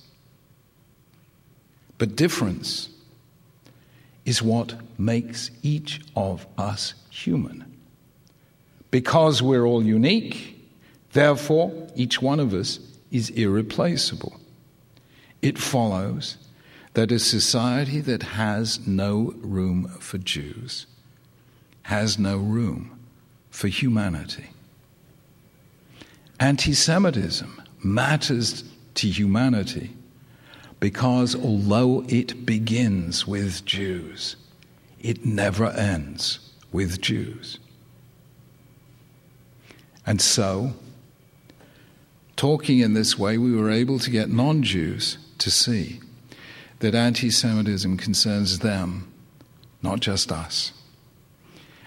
[1.97, 2.89] But difference
[4.25, 7.63] is what makes each of us human.
[8.91, 10.59] Because we're all unique,
[11.13, 12.79] therefore, each one of us
[13.11, 14.39] is irreplaceable.
[15.41, 16.37] It follows
[16.93, 20.87] that a society that has no room for Jews
[21.83, 22.99] has no room
[23.49, 24.49] for humanity.
[26.39, 29.91] Anti Semitism matters to humanity
[30.79, 34.35] because although it begins with Jews,
[34.99, 36.39] it never ends
[36.71, 37.59] with Jews.
[40.05, 40.73] And so,
[42.37, 45.99] talking in this way, we were able to get non Jews to see
[46.79, 49.11] that anti Semitism concerns them,
[49.81, 50.71] not just us.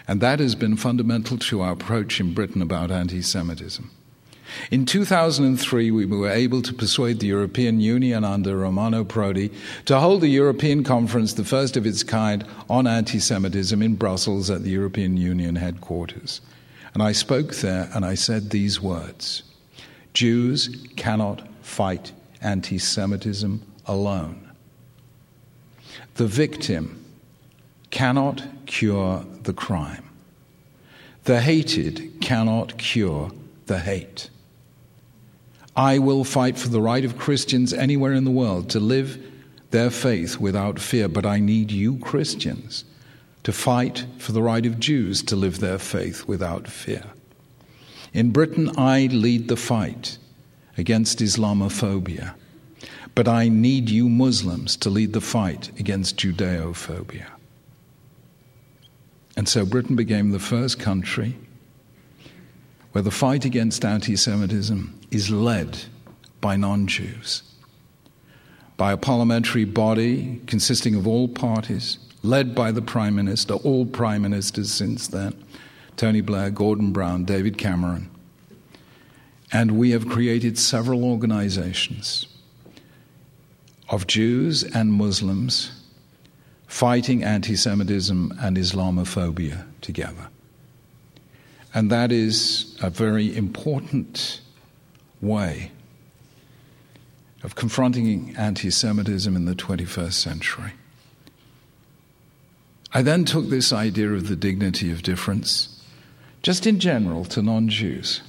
[0.06, 3.90] And that has been fundamental to our approach in Britain about anti Semitism.
[4.72, 9.52] In 2003, we were able to persuade the European Union under Romano Prodi
[9.84, 14.50] to hold a European conference, the first of its kind, on anti Semitism in Brussels
[14.50, 16.40] at the European Union headquarters.
[16.92, 19.44] And I spoke there and I said these words
[20.14, 24.50] Jews cannot fight anti Semitism alone.
[26.14, 27.04] The victim
[27.90, 30.08] cannot cure the crime.
[31.24, 33.30] The hated cannot cure
[33.66, 34.30] the hate.
[35.76, 39.24] I will fight for the right of Christians anywhere in the world to live
[39.70, 42.84] their faith without fear, but I need you, Christians,
[43.44, 47.04] to fight for the right of Jews to live their faith without fear.
[48.12, 50.18] In Britain, I lead the fight
[50.76, 52.34] against Islamophobia,
[53.14, 57.26] but I need you, Muslims, to lead the fight against Judeophobia.
[59.36, 61.36] And so Britain became the first country
[62.92, 65.78] where the fight against anti Semitism is led
[66.40, 67.42] by non Jews,
[68.76, 74.22] by a parliamentary body consisting of all parties led by the Prime Minister, all Prime
[74.22, 75.32] Ministers since then
[76.00, 78.08] Tony Blair, Gordon Brown, David Cameron.
[79.52, 82.26] And we have created several organizations
[83.90, 85.82] of Jews and Muslims
[86.66, 90.28] fighting anti Semitism and Islamophobia together.
[91.74, 94.40] And that is a very important
[95.20, 95.70] way
[97.42, 100.72] of confronting anti Semitism in the 21st century.
[102.90, 105.76] I then took this idea of the dignity of difference,
[106.42, 108.22] just in general, to non Jews.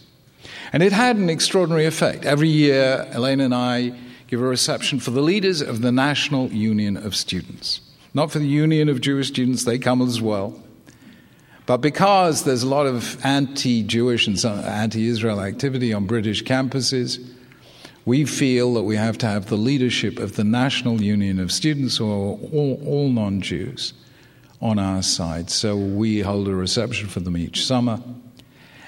[0.73, 2.25] And it had an extraordinary effect.
[2.25, 3.93] Every year, Elaine and I
[4.27, 7.81] give a reception for the leaders of the National Union of Students.
[8.13, 10.61] Not for the Union of Jewish Students, they come as well.
[11.65, 17.25] But because there's a lot of anti Jewish and anti Israel activity on British campuses,
[18.05, 21.99] we feel that we have to have the leadership of the National Union of Students,
[21.99, 23.93] or all, all non Jews,
[24.61, 25.49] on our side.
[25.49, 28.01] So we hold a reception for them each summer.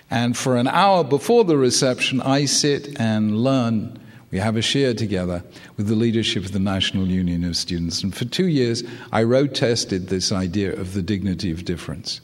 [0.10, 4.00] And for an hour before the reception, I sit and learn
[4.34, 5.44] We have a shiur together
[5.78, 8.02] with the leadership of the National Union of Students.
[8.02, 12.20] And for two years, I road tested this idea of the dignity of difference.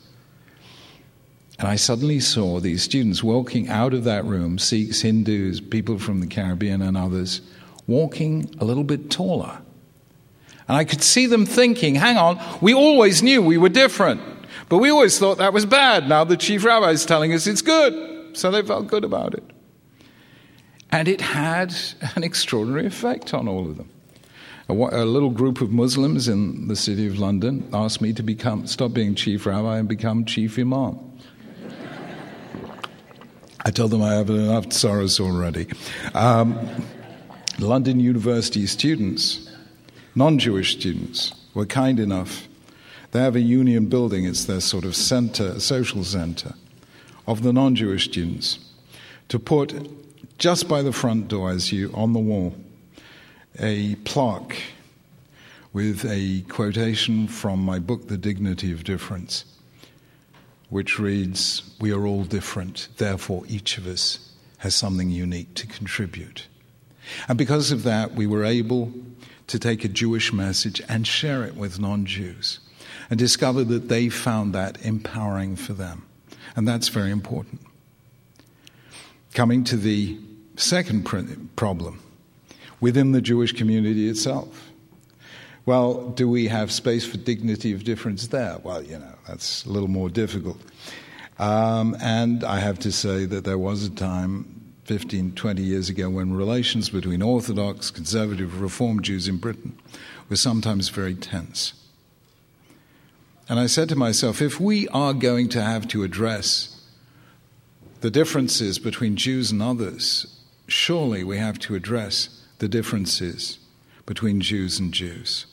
[1.60, 6.20] And I suddenly saw these students walking out of that room Sikhs, Hindus, people from
[6.20, 7.42] the Caribbean, and others
[7.86, 9.60] walking a little bit taller.
[10.70, 14.22] And I could see them thinking, hang on, we always knew we were different,
[14.70, 16.08] but we always thought that was bad.
[16.08, 18.38] Now the chief rabbi is telling us it's good.
[18.38, 19.44] So they felt good about it.
[20.92, 21.76] And it had
[22.16, 23.90] an extraordinary effect on all of them.
[24.70, 28.68] A, a, little group of Muslims in the city of London asked me to become,
[28.68, 31.00] stop being chief rabbi and become chief imam.
[33.66, 35.68] I told them I have enough tsaros already.
[36.14, 36.60] Um,
[37.58, 39.49] London University students,
[40.16, 42.48] non Jewish students, were kind enough.
[43.12, 46.54] They have a union building, it's their sort of center, social center,
[47.28, 48.60] of the non Jewish students,
[49.30, 49.74] to put
[50.38, 52.56] just by the front door, as you on the wall,
[53.60, 54.62] a plaque
[55.74, 59.46] with a quotation from my book, The Dignity of Difference,
[60.70, 66.48] which reads, We are all different, therefore each of us has something unique to contribute.
[67.28, 68.94] And because of that, we were able
[69.50, 72.60] to take a Jewish message and share it with non Jews
[73.10, 76.06] and discover that they found that empowering for them.
[76.56, 77.62] And that's very important.
[79.34, 80.18] Coming to the
[80.56, 81.06] Second
[81.56, 82.02] problem
[82.82, 84.72] within the Jewish community itself.
[85.66, 88.58] Well, do we have space for dignity of difference there?
[88.62, 90.60] Well, you know, that's a little more difficult.
[91.38, 94.59] Um, and I have to say that there was a time
[94.90, 99.78] 15, 20 years ago when relations between Orthodox, conservative, Reform Jews in Britain
[100.30, 101.74] were sometimes very tense.
[103.48, 106.84] And I said to myself, if we are going to have to address
[108.02, 113.60] the differences between Jews and others surely we have to address the differences
[114.08, 115.46] between Jews and Jews.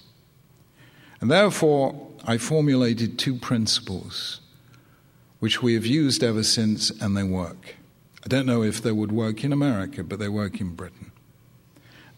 [1.21, 4.41] And therefore, I formulated two principles
[5.41, 7.77] which we have used ever since, and they work.
[8.27, 11.13] I don't know if they would work in America, but they work in Britain.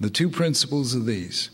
[0.00, 1.50] The two principles are these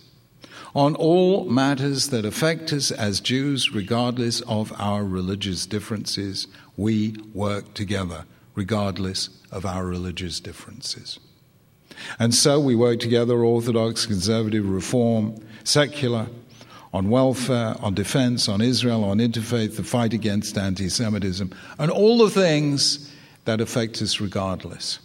[0.76, 6.46] on all matters that affect us as Jews, regardless of our religious differences,
[6.76, 11.18] we work together, regardless of our religious differences.
[12.20, 16.28] And so we work together, Orthodox, conservative, reform, secular,
[16.92, 22.18] on welfare, on defense, on Israel, on interfaith, the fight against anti Semitism, and all
[22.18, 23.10] the things
[23.44, 24.98] that affect us regardless.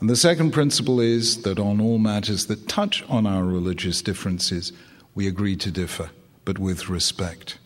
[0.00, 4.72] And the second principle is that on all matters that touch on our religious differences,
[5.14, 6.10] we agree to differ,
[6.44, 7.58] but with respect.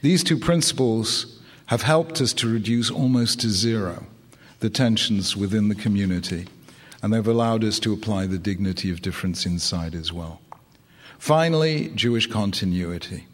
[0.00, 4.06] These two principles have helped us to reduce almost to zero
[4.60, 6.46] the tensions within the community
[7.02, 10.40] and they've allowed us to apply the dignity of difference inside as well.
[11.18, 13.26] Finally, Jewish continuity.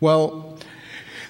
[0.00, 0.58] Well,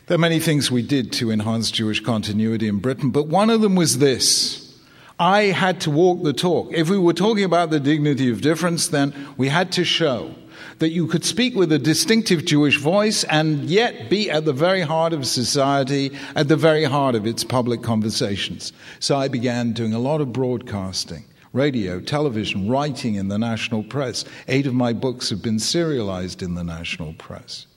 [0.08, 3.60] there are many things we did to enhance Jewish continuity in Britain, but one of
[3.60, 4.74] them was this.
[5.20, 6.72] I had to walk the talk.
[6.72, 10.34] If we were talking about the dignity of difference, then we had to show
[10.78, 14.80] that you could speak with a distinctive Jewish voice and yet be at the very
[14.80, 18.72] heart of society, at the very heart of its public conversations.
[19.00, 24.24] So I began doing a lot of broadcasting radio, television, writing in the national press.
[24.48, 27.67] Eight of my books have been serialized in the national press.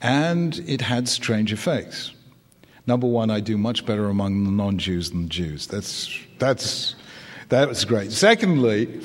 [0.00, 2.12] And it had strange effects.
[2.86, 5.66] Number one, I do much better among the non Jews than the Jews.
[5.66, 6.94] That's, that's,
[7.50, 8.12] that was great.
[8.12, 9.00] Secondly,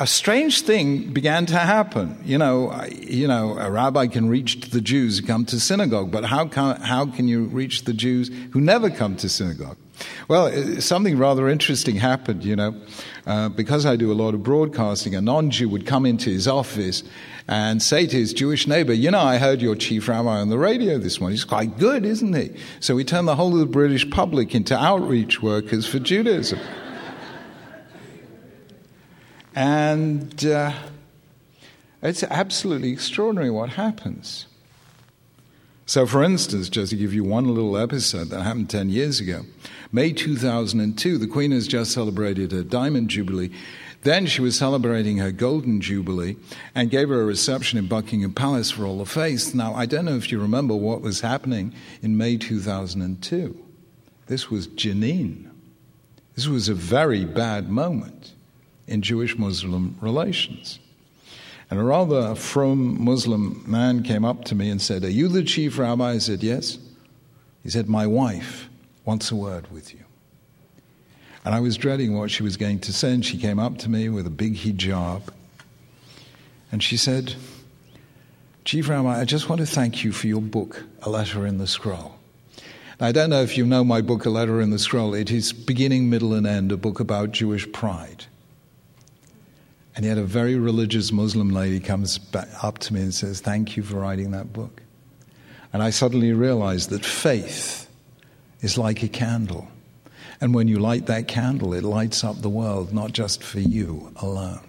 [0.00, 2.18] a strange thing began to happen.
[2.24, 6.24] You know, you know, a rabbi can reach the Jews who come to synagogue, but
[6.24, 9.76] how can, how can you reach the Jews who never come to synagogue?
[10.28, 12.74] Well, something rather interesting happened, you know.
[13.26, 16.48] Uh, because I do a lot of broadcasting, a non Jew would come into his
[16.48, 17.02] office
[17.46, 20.56] and say to his Jewish neighbor, You know, I heard your chief rabbi on the
[20.56, 21.34] radio this morning.
[21.34, 22.52] He's quite good, isn't he?
[22.80, 26.58] So we turned the whole of the British public into outreach workers for Judaism.
[29.54, 30.72] And uh,
[32.02, 34.46] it's absolutely extraordinary what happens.
[35.86, 39.44] So, for instance, just to give you one little episode that happened 10 years ago,
[39.90, 43.50] May 2002, the Queen has just celebrated her Diamond Jubilee.
[44.02, 46.36] Then she was celebrating her Golden Jubilee
[46.76, 49.52] and gave her a reception in Buckingham Palace for all the faith.
[49.52, 53.60] Now, I don't know if you remember what was happening in May 2002.
[54.26, 55.50] This was Jenin.
[56.36, 58.32] This was a very bad moment
[58.90, 60.78] in Jewish Muslim relations.
[61.70, 65.44] And a rather from Muslim man came up to me and said, Are you the
[65.44, 66.12] chief rabbi?
[66.12, 66.78] I said, Yes.
[67.62, 68.68] He said, My wife
[69.04, 70.00] wants a word with you.
[71.44, 73.88] And I was dreading what she was going to say, and she came up to
[73.88, 75.22] me with a big hijab.
[76.72, 77.34] And she said,
[78.64, 81.66] Chief Rabbi, I just want to thank you for your book, A Letter in the
[81.66, 82.16] Scroll.
[83.00, 85.14] I don't know if you know my book, A Letter in the Scroll.
[85.14, 88.26] It is beginning, middle, and end, a book about Jewish pride.
[90.00, 92.18] And yet, a very religious Muslim lady comes
[92.62, 94.80] up to me and says, Thank you for writing that book.
[95.74, 97.86] And I suddenly realized that faith
[98.62, 99.68] is like a candle.
[100.40, 104.10] And when you light that candle, it lights up the world, not just for you
[104.16, 104.66] alone.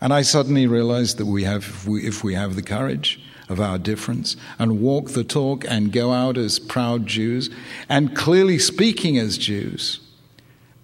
[0.00, 3.60] And I suddenly realized that we have, if we, if we have the courage of
[3.60, 7.50] our difference and walk the talk and go out as proud Jews
[7.90, 10.00] and clearly speaking as Jews,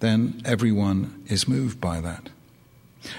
[0.00, 2.28] then everyone is moved by that.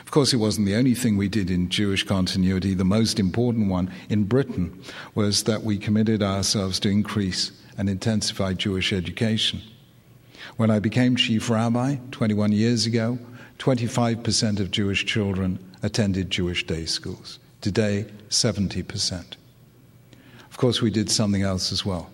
[0.01, 2.73] Of course, it wasn't the only thing we did in Jewish continuity.
[2.73, 4.81] The most important one in Britain
[5.13, 9.61] was that we committed ourselves to increase and intensify Jewish education.
[10.57, 13.19] When I became chief rabbi 21 years ago,
[13.59, 17.39] 25% of Jewish children attended Jewish day schools.
[17.61, 19.35] Today, 70%.
[20.49, 22.09] Of course, we did something else as well.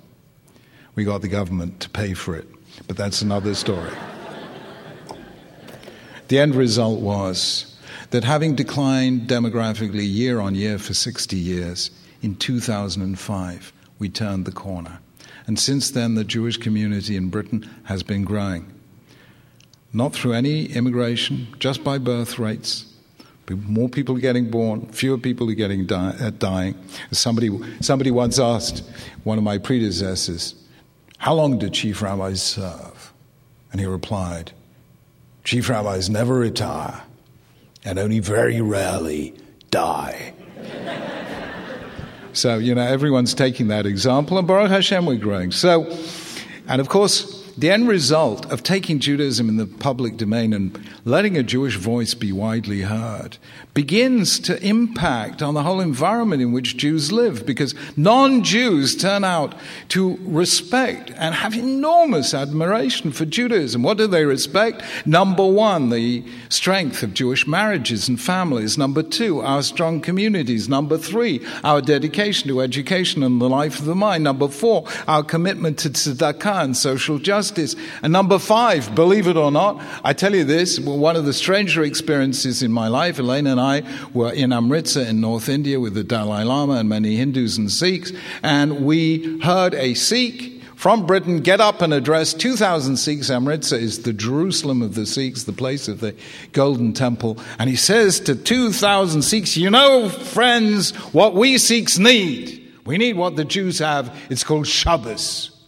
[0.96, 2.48] We got the government to pay for it,
[2.88, 3.92] but that's another story.
[6.32, 7.78] The end result was
[8.12, 14.52] that having declined demographically year on year for 60 years, in 2005, we turned the
[14.54, 15.00] corner.
[15.46, 18.72] And since then, the Jewish community in Britain has been growing.
[19.92, 22.86] Not through any immigration, just by birth rates.
[23.50, 26.76] More people are getting born, fewer people are getting die, uh, dying.
[27.12, 27.50] Somebody,
[27.82, 28.90] somebody once asked
[29.26, 30.56] one of my predecessors,
[31.18, 33.12] How long did chief rabbis serve?
[33.74, 34.54] And he replied,
[35.44, 37.04] Chief rabbis never retire
[37.84, 39.36] and only very rarely
[39.72, 40.34] die.
[42.34, 45.52] So, you know, everyone's taking that example, and Baruch Hashem, we're growing.
[45.52, 45.94] So,
[46.68, 51.38] and of course, the end result of taking Judaism in the public domain and letting
[51.38, 53.38] a Jewish voice be widely heard
[53.74, 59.24] begins to impact on the whole environment in which Jews live because non Jews turn
[59.24, 59.56] out
[59.90, 63.84] to respect and have enormous admiration for Judaism.
[63.84, 64.84] What do they respect?
[65.06, 68.78] Number one, the strength of Jewish marriages and families.
[68.78, 70.68] Number two, our strong communities.
[70.68, 74.24] Number three, our dedication to education and the life of the mind.
[74.24, 77.76] Number four, our commitment to tzedakah and social justice justice.
[78.04, 81.84] And number five, believe it or not, I tell you this, one of the stranger
[81.84, 83.82] experiences in my life, Elaine and I
[84.14, 88.12] were in Amritsar in North India with the Dalai Lama and many Hindus and Sikhs,
[88.44, 93.32] and we heard a Sikh from Britain get up and address 2,000 Sikhs.
[93.32, 96.16] Amritsar is the Jerusalem of the Sikhs, the place of the
[96.52, 97.40] Golden Temple.
[97.58, 102.72] And he says to 2,000 Sikhs, You know, friends, what we Sikhs need.
[102.86, 104.16] We need what the Jews have.
[104.30, 105.61] It's called Shabbos.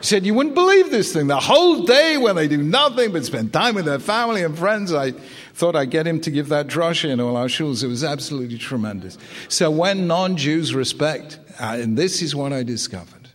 [0.00, 1.26] He said, You wouldn't believe this thing.
[1.26, 4.92] The whole day when they do nothing but spend time with their family and friends,
[4.92, 5.12] I
[5.54, 7.84] thought I'd get him to give that drasha in all our shuls.
[7.84, 9.18] It was absolutely tremendous.
[9.48, 13.28] So when non Jews respect, uh, and this is what I discovered.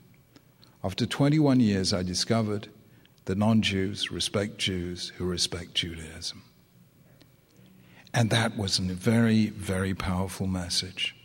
[0.83, 2.67] After 21 years, I discovered
[3.25, 6.43] that non Jews respect Jews who respect Judaism.
[8.13, 11.15] And that was a very, very powerful message.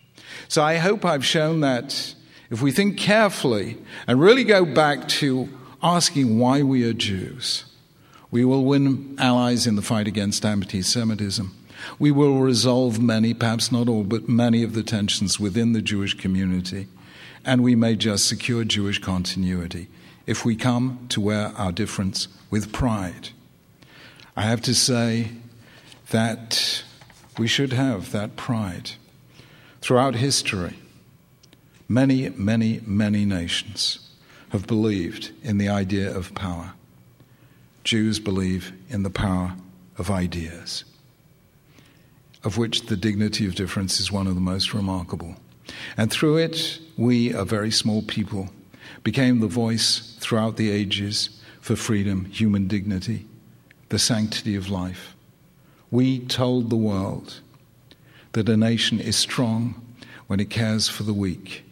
[0.48, 2.14] So I hope I've shown that
[2.50, 5.48] if we think carefully and really go back to
[5.82, 7.64] asking why we are Jews,
[8.30, 11.56] we will win allies in the fight against anti Semitism.
[11.98, 16.14] We will resolve many, perhaps not all, but many of the tensions within the Jewish
[16.14, 16.88] community.
[17.44, 19.88] And we may just secure Jewish continuity
[20.26, 23.30] if we come to wear our difference with pride.
[24.36, 25.30] I have to say
[26.10, 26.82] that
[27.38, 28.92] we should have that pride.
[29.80, 30.76] Throughout history,
[31.90, 33.98] Many, many, many nations
[34.50, 36.74] have believed in the idea of power.
[37.82, 39.56] Jews believe in the power
[39.98, 40.84] of ideas,
[42.44, 45.34] of which the dignity of difference is one of the most remarkable.
[45.96, 48.50] And through it, we, a very small people,
[49.02, 53.26] became the voice throughout the ages for freedom, human dignity,
[53.88, 55.16] the sanctity of life.
[55.90, 57.40] We told the world
[58.30, 59.84] that a nation is strong
[60.28, 61.64] when it cares for the weak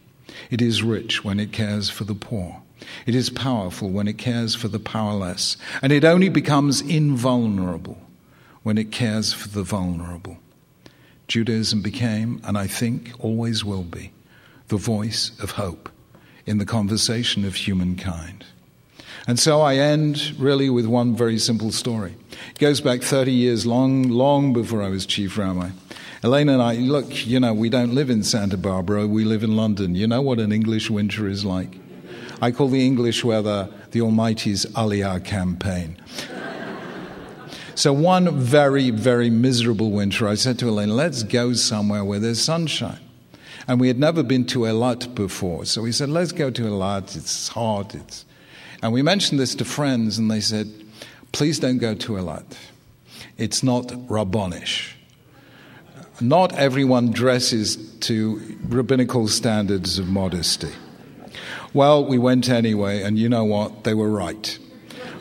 [0.49, 2.61] it is rich when it cares for the poor.
[3.05, 5.57] It is powerful when it cares for the powerless.
[5.81, 7.97] And it only becomes invulnerable
[8.63, 10.37] when it cares for the vulnerable.
[11.27, 14.11] Judaism became, and I think always will be,
[14.69, 15.89] the voice of hope
[16.45, 18.45] in the conversation of humankind.
[19.27, 22.15] And so I end really with one very simple story.
[22.31, 25.69] It goes back 30 years, long, long before I was chief rabbi.
[26.21, 29.55] Elaine and I, look, you know, we don't live in Santa Barbara, we live in
[29.55, 29.95] London.
[29.95, 31.77] You know what an English winter is like?
[32.41, 35.97] I call the English weather the Almighty's Aliyah campaign.
[37.75, 42.41] so, one very, very miserable winter, I said to Elaine, let's go somewhere where there's
[42.41, 42.99] sunshine.
[43.69, 45.63] And we had never been to Eilat before.
[45.63, 47.15] So we said, let's go to Eilat.
[47.15, 47.93] It's hot.
[47.93, 48.25] It's...
[48.81, 50.67] And we mentioned this to friends, and they said,
[51.31, 52.57] please don't go to Eilat.
[53.37, 54.98] It's not Rabbonish.
[56.21, 60.71] Not everyone dresses to rabbinical standards of modesty.
[61.73, 63.83] Well, we went anyway, and you know what?
[63.83, 64.57] They were right.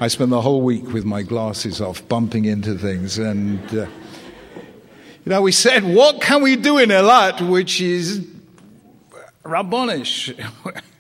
[0.01, 3.87] I spent the whole week with my glasses off, bumping into things, and uh,
[5.25, 8.27] you know, we said, what can we do in Eilat, which is
[9.49, 10.33] Rabbonish.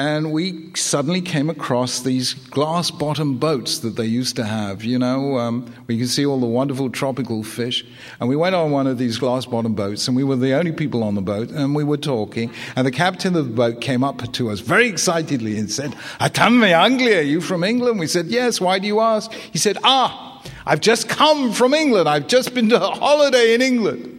[0.00, 4.82] and we suddenly came across these glass bottom boats that they used to have.
[4.82, 7.84] You know, um, we could see all the wonderful tropical fish.
[8.18, 10.72] And we went on one of these glass bottom boats, and we were the only
[10.72, 12.50] people on the boat, and we were talking.
[12.76, 16.64] And the captain of the boat came up to us very excitedly and said, Atam
[16.64, 18.00] Anglia, you from England?
[18.00, 19.30] We said, Yes, why do you ask?
[19.32, 22.08] He said, Ah, I've just come from England.
[22.08, 24.09] I've just been to a holiday in England.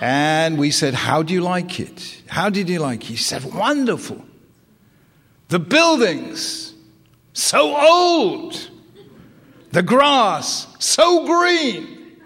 [0.00, 2.22] And we said, How do you like it?
[2.26, 3.06] How did you like it?
[3.06, 4.24] He said, Wonderful.
[5.48, 6.74] The buildings,
[7.32, 8.70] so old.
[9.70, 12.18] The grass, so green.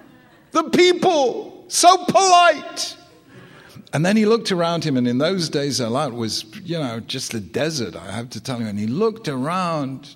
[0.53, 2.97] The people, so polite.
[3.93, 7.35] And then he looked around him, and in those days, Eilat was, you know, just
[7.35, 8.66] a desert, I have to tell you.
[8.66, 10.14] And he looked around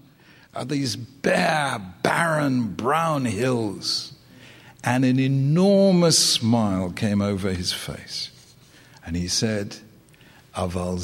[0.54, 4.12] at these bare, barren, brown hills
[4.84, 8.30] and an enormous smile came over his face.
[9.04, 9.76] And he said,
[10.54, 10.98] Aval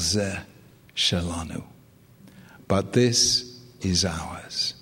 [0.95, 1.63] shelanu.
[2.67, 4.75] But this is ours.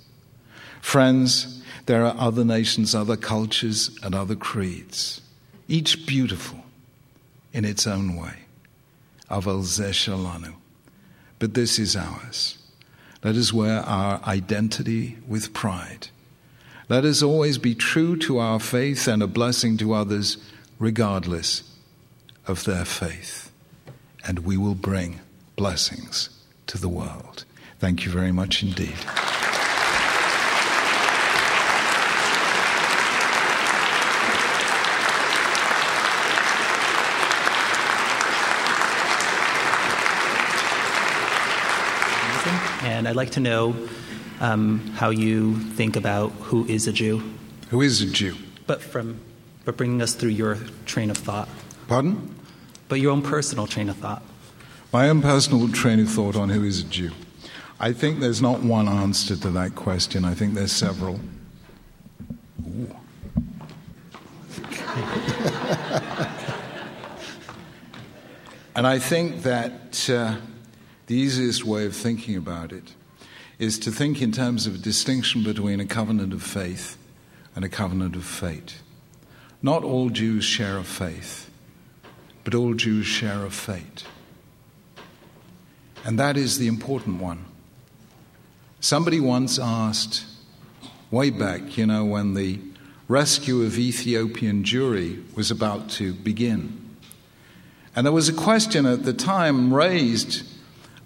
[0.81, 5.21] Friends, there are other nations, other cultures, and other creeds,
[5.69, 6.59] each beautiful
[7.53, 8.33] in its own way.
[9.31, 10.55] Aval shelanu.
[11.39, 12.57] But this is ours.
[13.23, 16.09] Let us wear our identity with pride
[16.89, 20.37] let us always be true to our faith and a blessing to others,
[20.79, 21.61] regardless
[22.47, 23.51] of their faith.
[24.25, 25.19] And we will bring
[25.55, 26.29] blessings
[26.65, 27.45] to the world.
[27.77, 28.95] Thank you very much indeed.
[42.81, 43.75] And I'd like to know
[44.39, 47.21] um, how you think about who is a Jew.
[47.69, 48.35] Who is a Jew?
[48.67, 49.19] But from
[49.65, 51.47] but bringing us through your train of thought.
[51.87, 52.33] Pardon?
[52.87, 54.23] But your own personal train of thought.
[54.91, 57.11] My own personal train of thought on who is a Jew.
[57.79, 60.25] I think there's not one answer to that question.
[60.25, 61.19] I think there's several.
[68.75, 70.37] and I think that uh,
[71.05, 72.95] the easiest way of thinking about it
[73.59, 76.97] is to think in terms of a distinction between a covenant of faith
[77.55, 78.79] and a covenant of fate.
[79.61, 81.51] Not all Jews share a faith,
[82.45, 84.05] but all Jews share a fate.
[86.05, 87.43] And that is the important one.
[88.79, 90.23] Somebody once asked,
[91.11, 92.61] way back, you know, when the
[93.09, 96.95] rescue of Ethiopian Jewry was about to begin.
[97.93, 100.43] And there was a question at the time raised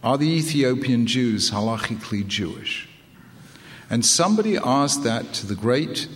[0.03, 2.89] are the Ethiopian Jews halachically Jewish?
[3.89, 6.07] And somebody asked that to the great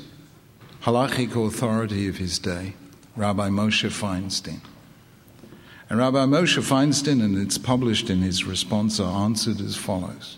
[0.84, 2.74] halachic authority of his day,
[3.16, 4.62] Rabbi Moshe Feinstein.
[5.90, 10.38] And Rabbi Moshe Feinstein, and it's published in his responsa, answered as follows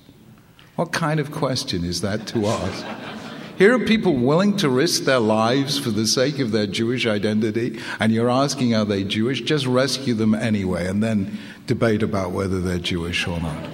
[0.76, 3.18] What kind of question is that to ask?
[3.60, 7.78] Here are people willing to risk their lives for the sake of their Jewish identity,
[7.99, 9.41] and you're asking, are they Jewish?
[9.41, 11.38] Just rescue them anyway, and then
[11.68, 13.70] debate about whether they're Jewish or not.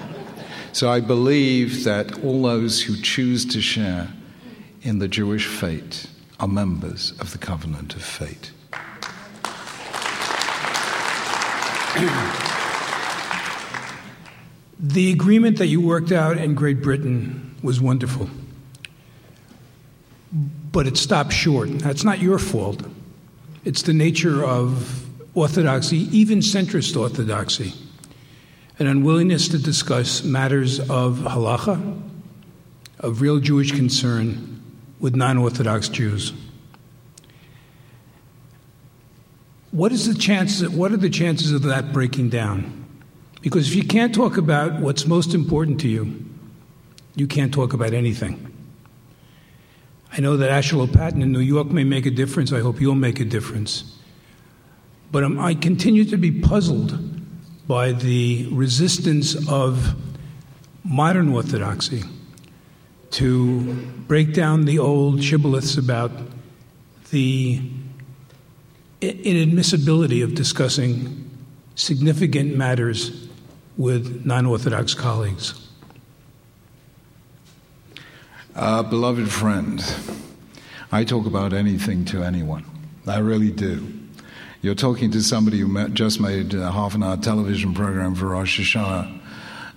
[0.71, 4.11] So I believe that all those who choose to share
[4.81, 6.07] in the Jewish fate
[6.39, 8.51] are members of the covenant of fate.
[14.79, 18.31] The agreement that you worked out in Great Britain was wonderful
[20.31, 21.69] but it stopped short.
[21.79, 22.83] That's not your fault.
[23.63, 25.05] It's the nature of
[25.35, 27.73] orthodoxy, even centrist orthodoxy,
[28.79, 32.01] an unwillingness to discuss matters of halacha,
[32.99, 34.61] of real Jewish concern
[34.99, 36.33] with non Orthodox Jews.
[39.71, 40.69] What is the chances?
[40.69, 42.85] What are the chances of that breaking down?
[43.41, 46.25] Because if you can't talk about what's most important to you,
[47.15, 48.54] you can't talk about anything.
[50.17, 52.53] I know that Asher Lopatin in New York may make a difference.
[52.53, 53.97] I hope you'll make a difference.
[55.11, 56.97] But um, I continue to be puzzled
[57.67, 59.93] by the resistance of
[60.85, 62.03] modern Orthodoxy
[63.11, 63.73] to
[64.07, 66.11] break down the old shibboleths about
[67.11, 67.61] the
[69.01, 71.29] inadmissibility of discussing
[71.75, 73.27] significant matters
[73.75, 75.69] with non Orthodox colleagues?
[78.55, 79.83] Uh, beloved friend,
[80.89, 82.63] I talk about anything to anyone.
[83.05, 83.85] I really do.
[84.61, 88.27] You're talking to somebody who met, just made a half an hour television program for
[88.27, 89.19] Rosh Hashanah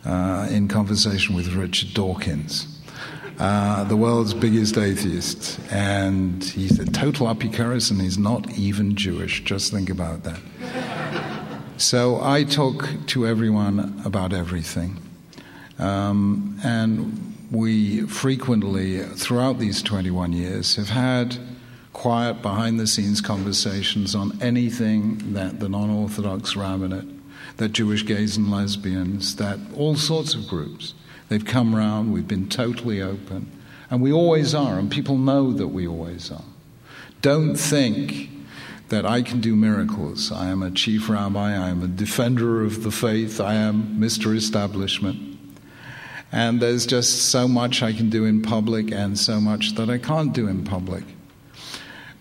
[0.04, 2.78] uh, in conversation with Richard Dawkins.
[3.40, 9.42] Uh, the world's biggest atheist, and he's a total apikoros, and he's not even Jewish.
[9.42, 10.40] Just think about that.
[11.78, 14.98] so I talk to everyone about everything,
[15.80, 21.36] um, and we frequently, throughout these 21 years, have had
[21.92, 27.08] quiet, behind the scenes conversations on anything that the non Orthodox rabbinate,
[27.56, 30.94] that Jewish gays and lesbians, that all sorts of groups
[31.28, 33.50] They've come round, we've been totally open.
[33.90, 36.44] And we always are, and people know that we always are.
[37.22, 38.30] Don't think
[38.88, 40.32] that I can do miracles.
[40.32, 44.34] I am a chief rabbi, I am a defender of the faith, I am Mr.
[44.34, 45.37] Establishment.
[46.30, 49.98] And there's just so much I can do in public and so much that I
[49.98, 51.04] can't do in public.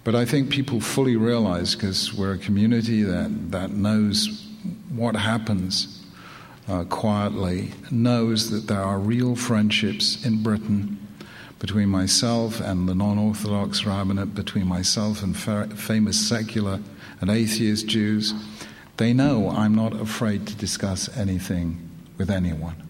[0.04, 4.46] But I think people fully realize, because we're a community that, that knows
[4.90, 5.98] what happens
[6.68, 11.00] uh, quietly knows that there are real friendships in Britain
[11.60, 16.80] between myself and the non Orthodox rabbinate, between myself and fa- famous secular
[17.22, 18.34] and atheist Jews.
[18.98, 22.87] They know I'm not afraid to discuss anything with anyone.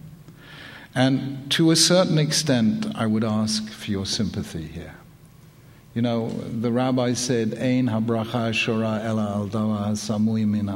[0.98, 4.96] And to a certain extent, I would ask for your sympathy here.
[5.94, 10.68] You know, the rabbi said, Ein habracha shora ela al samui min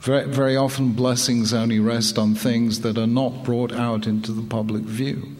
[0.00, 4.42] very, very often, blessings only rest on things that are not brought out into the
[4.42, 5.34] public view.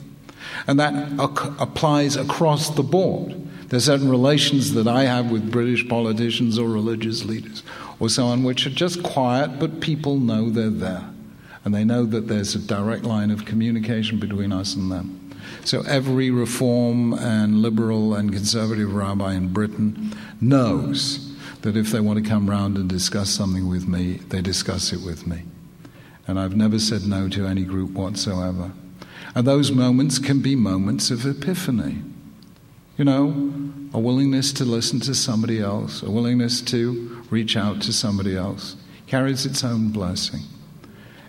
[0.66, 3.36] And that ac- applies across the board.
[3.68, 7.62] There's certain relations that I have with British politicians or religious leaders
[8.00, 11.13] or so on, which are just quiet, but people know they're there.
[11.64, 15.20] And they know that there's a direct line of communication between us and them.
[15.64, 22.22] So every reform and liberal and conservative rabbi in Britain knows that if they want
[22.22, 25.44] to come round and discuss something with me, they discuss it with me.
[26.26, 28.72] And I've never said no to any group whatsoever.
[29.34, 32.02] And those moments can be moments of epiphany.
[32.96, 33.52] You know,
[33.92, 38.76] a willingness to listen to somebody else, a willingness to reach out to somebody else
[39.06, 40.40] carries its own blessing.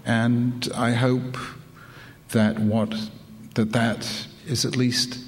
[0.06, 1.38] And I hope
[2.30, 2.93] that what
[3.56, 5.20] that that is at least,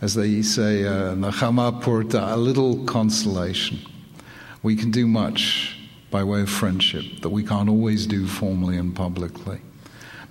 [0.00, 3.78] as they say, uh, nachama purta, a little consolation
[4.64, 5.78] we can do much
[6.10, 9.60] by way of friendship that we can't always do formally and publicly.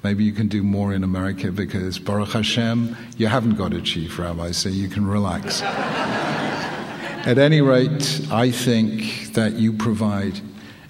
[0.04, 4.18] Maybe you can do more in America because Baruch Hashem, you haven't got a chief
[4.18, 5.62] rabbi, so you can relax.
[5.62, 10.41] At any rate, I think that you provide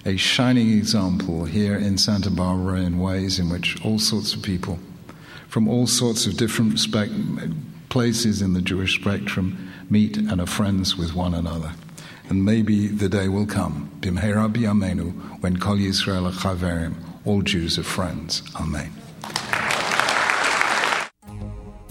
[0.06, 4.78] a shining example here in Santa Barbara in ways in which all sorts of people
[5.48, 6.78] from all sorts of different
[7.88, 11.72] places in the Jewish spectrum meet and are friends with one another.
[12.28, 16.94] And maybe the day will come, Bimhera B'Yameinu, when Kol Yisrael Chaverim,
[17.24, 18.42] all Jews are friends.
[18.56, 18.90] Amen.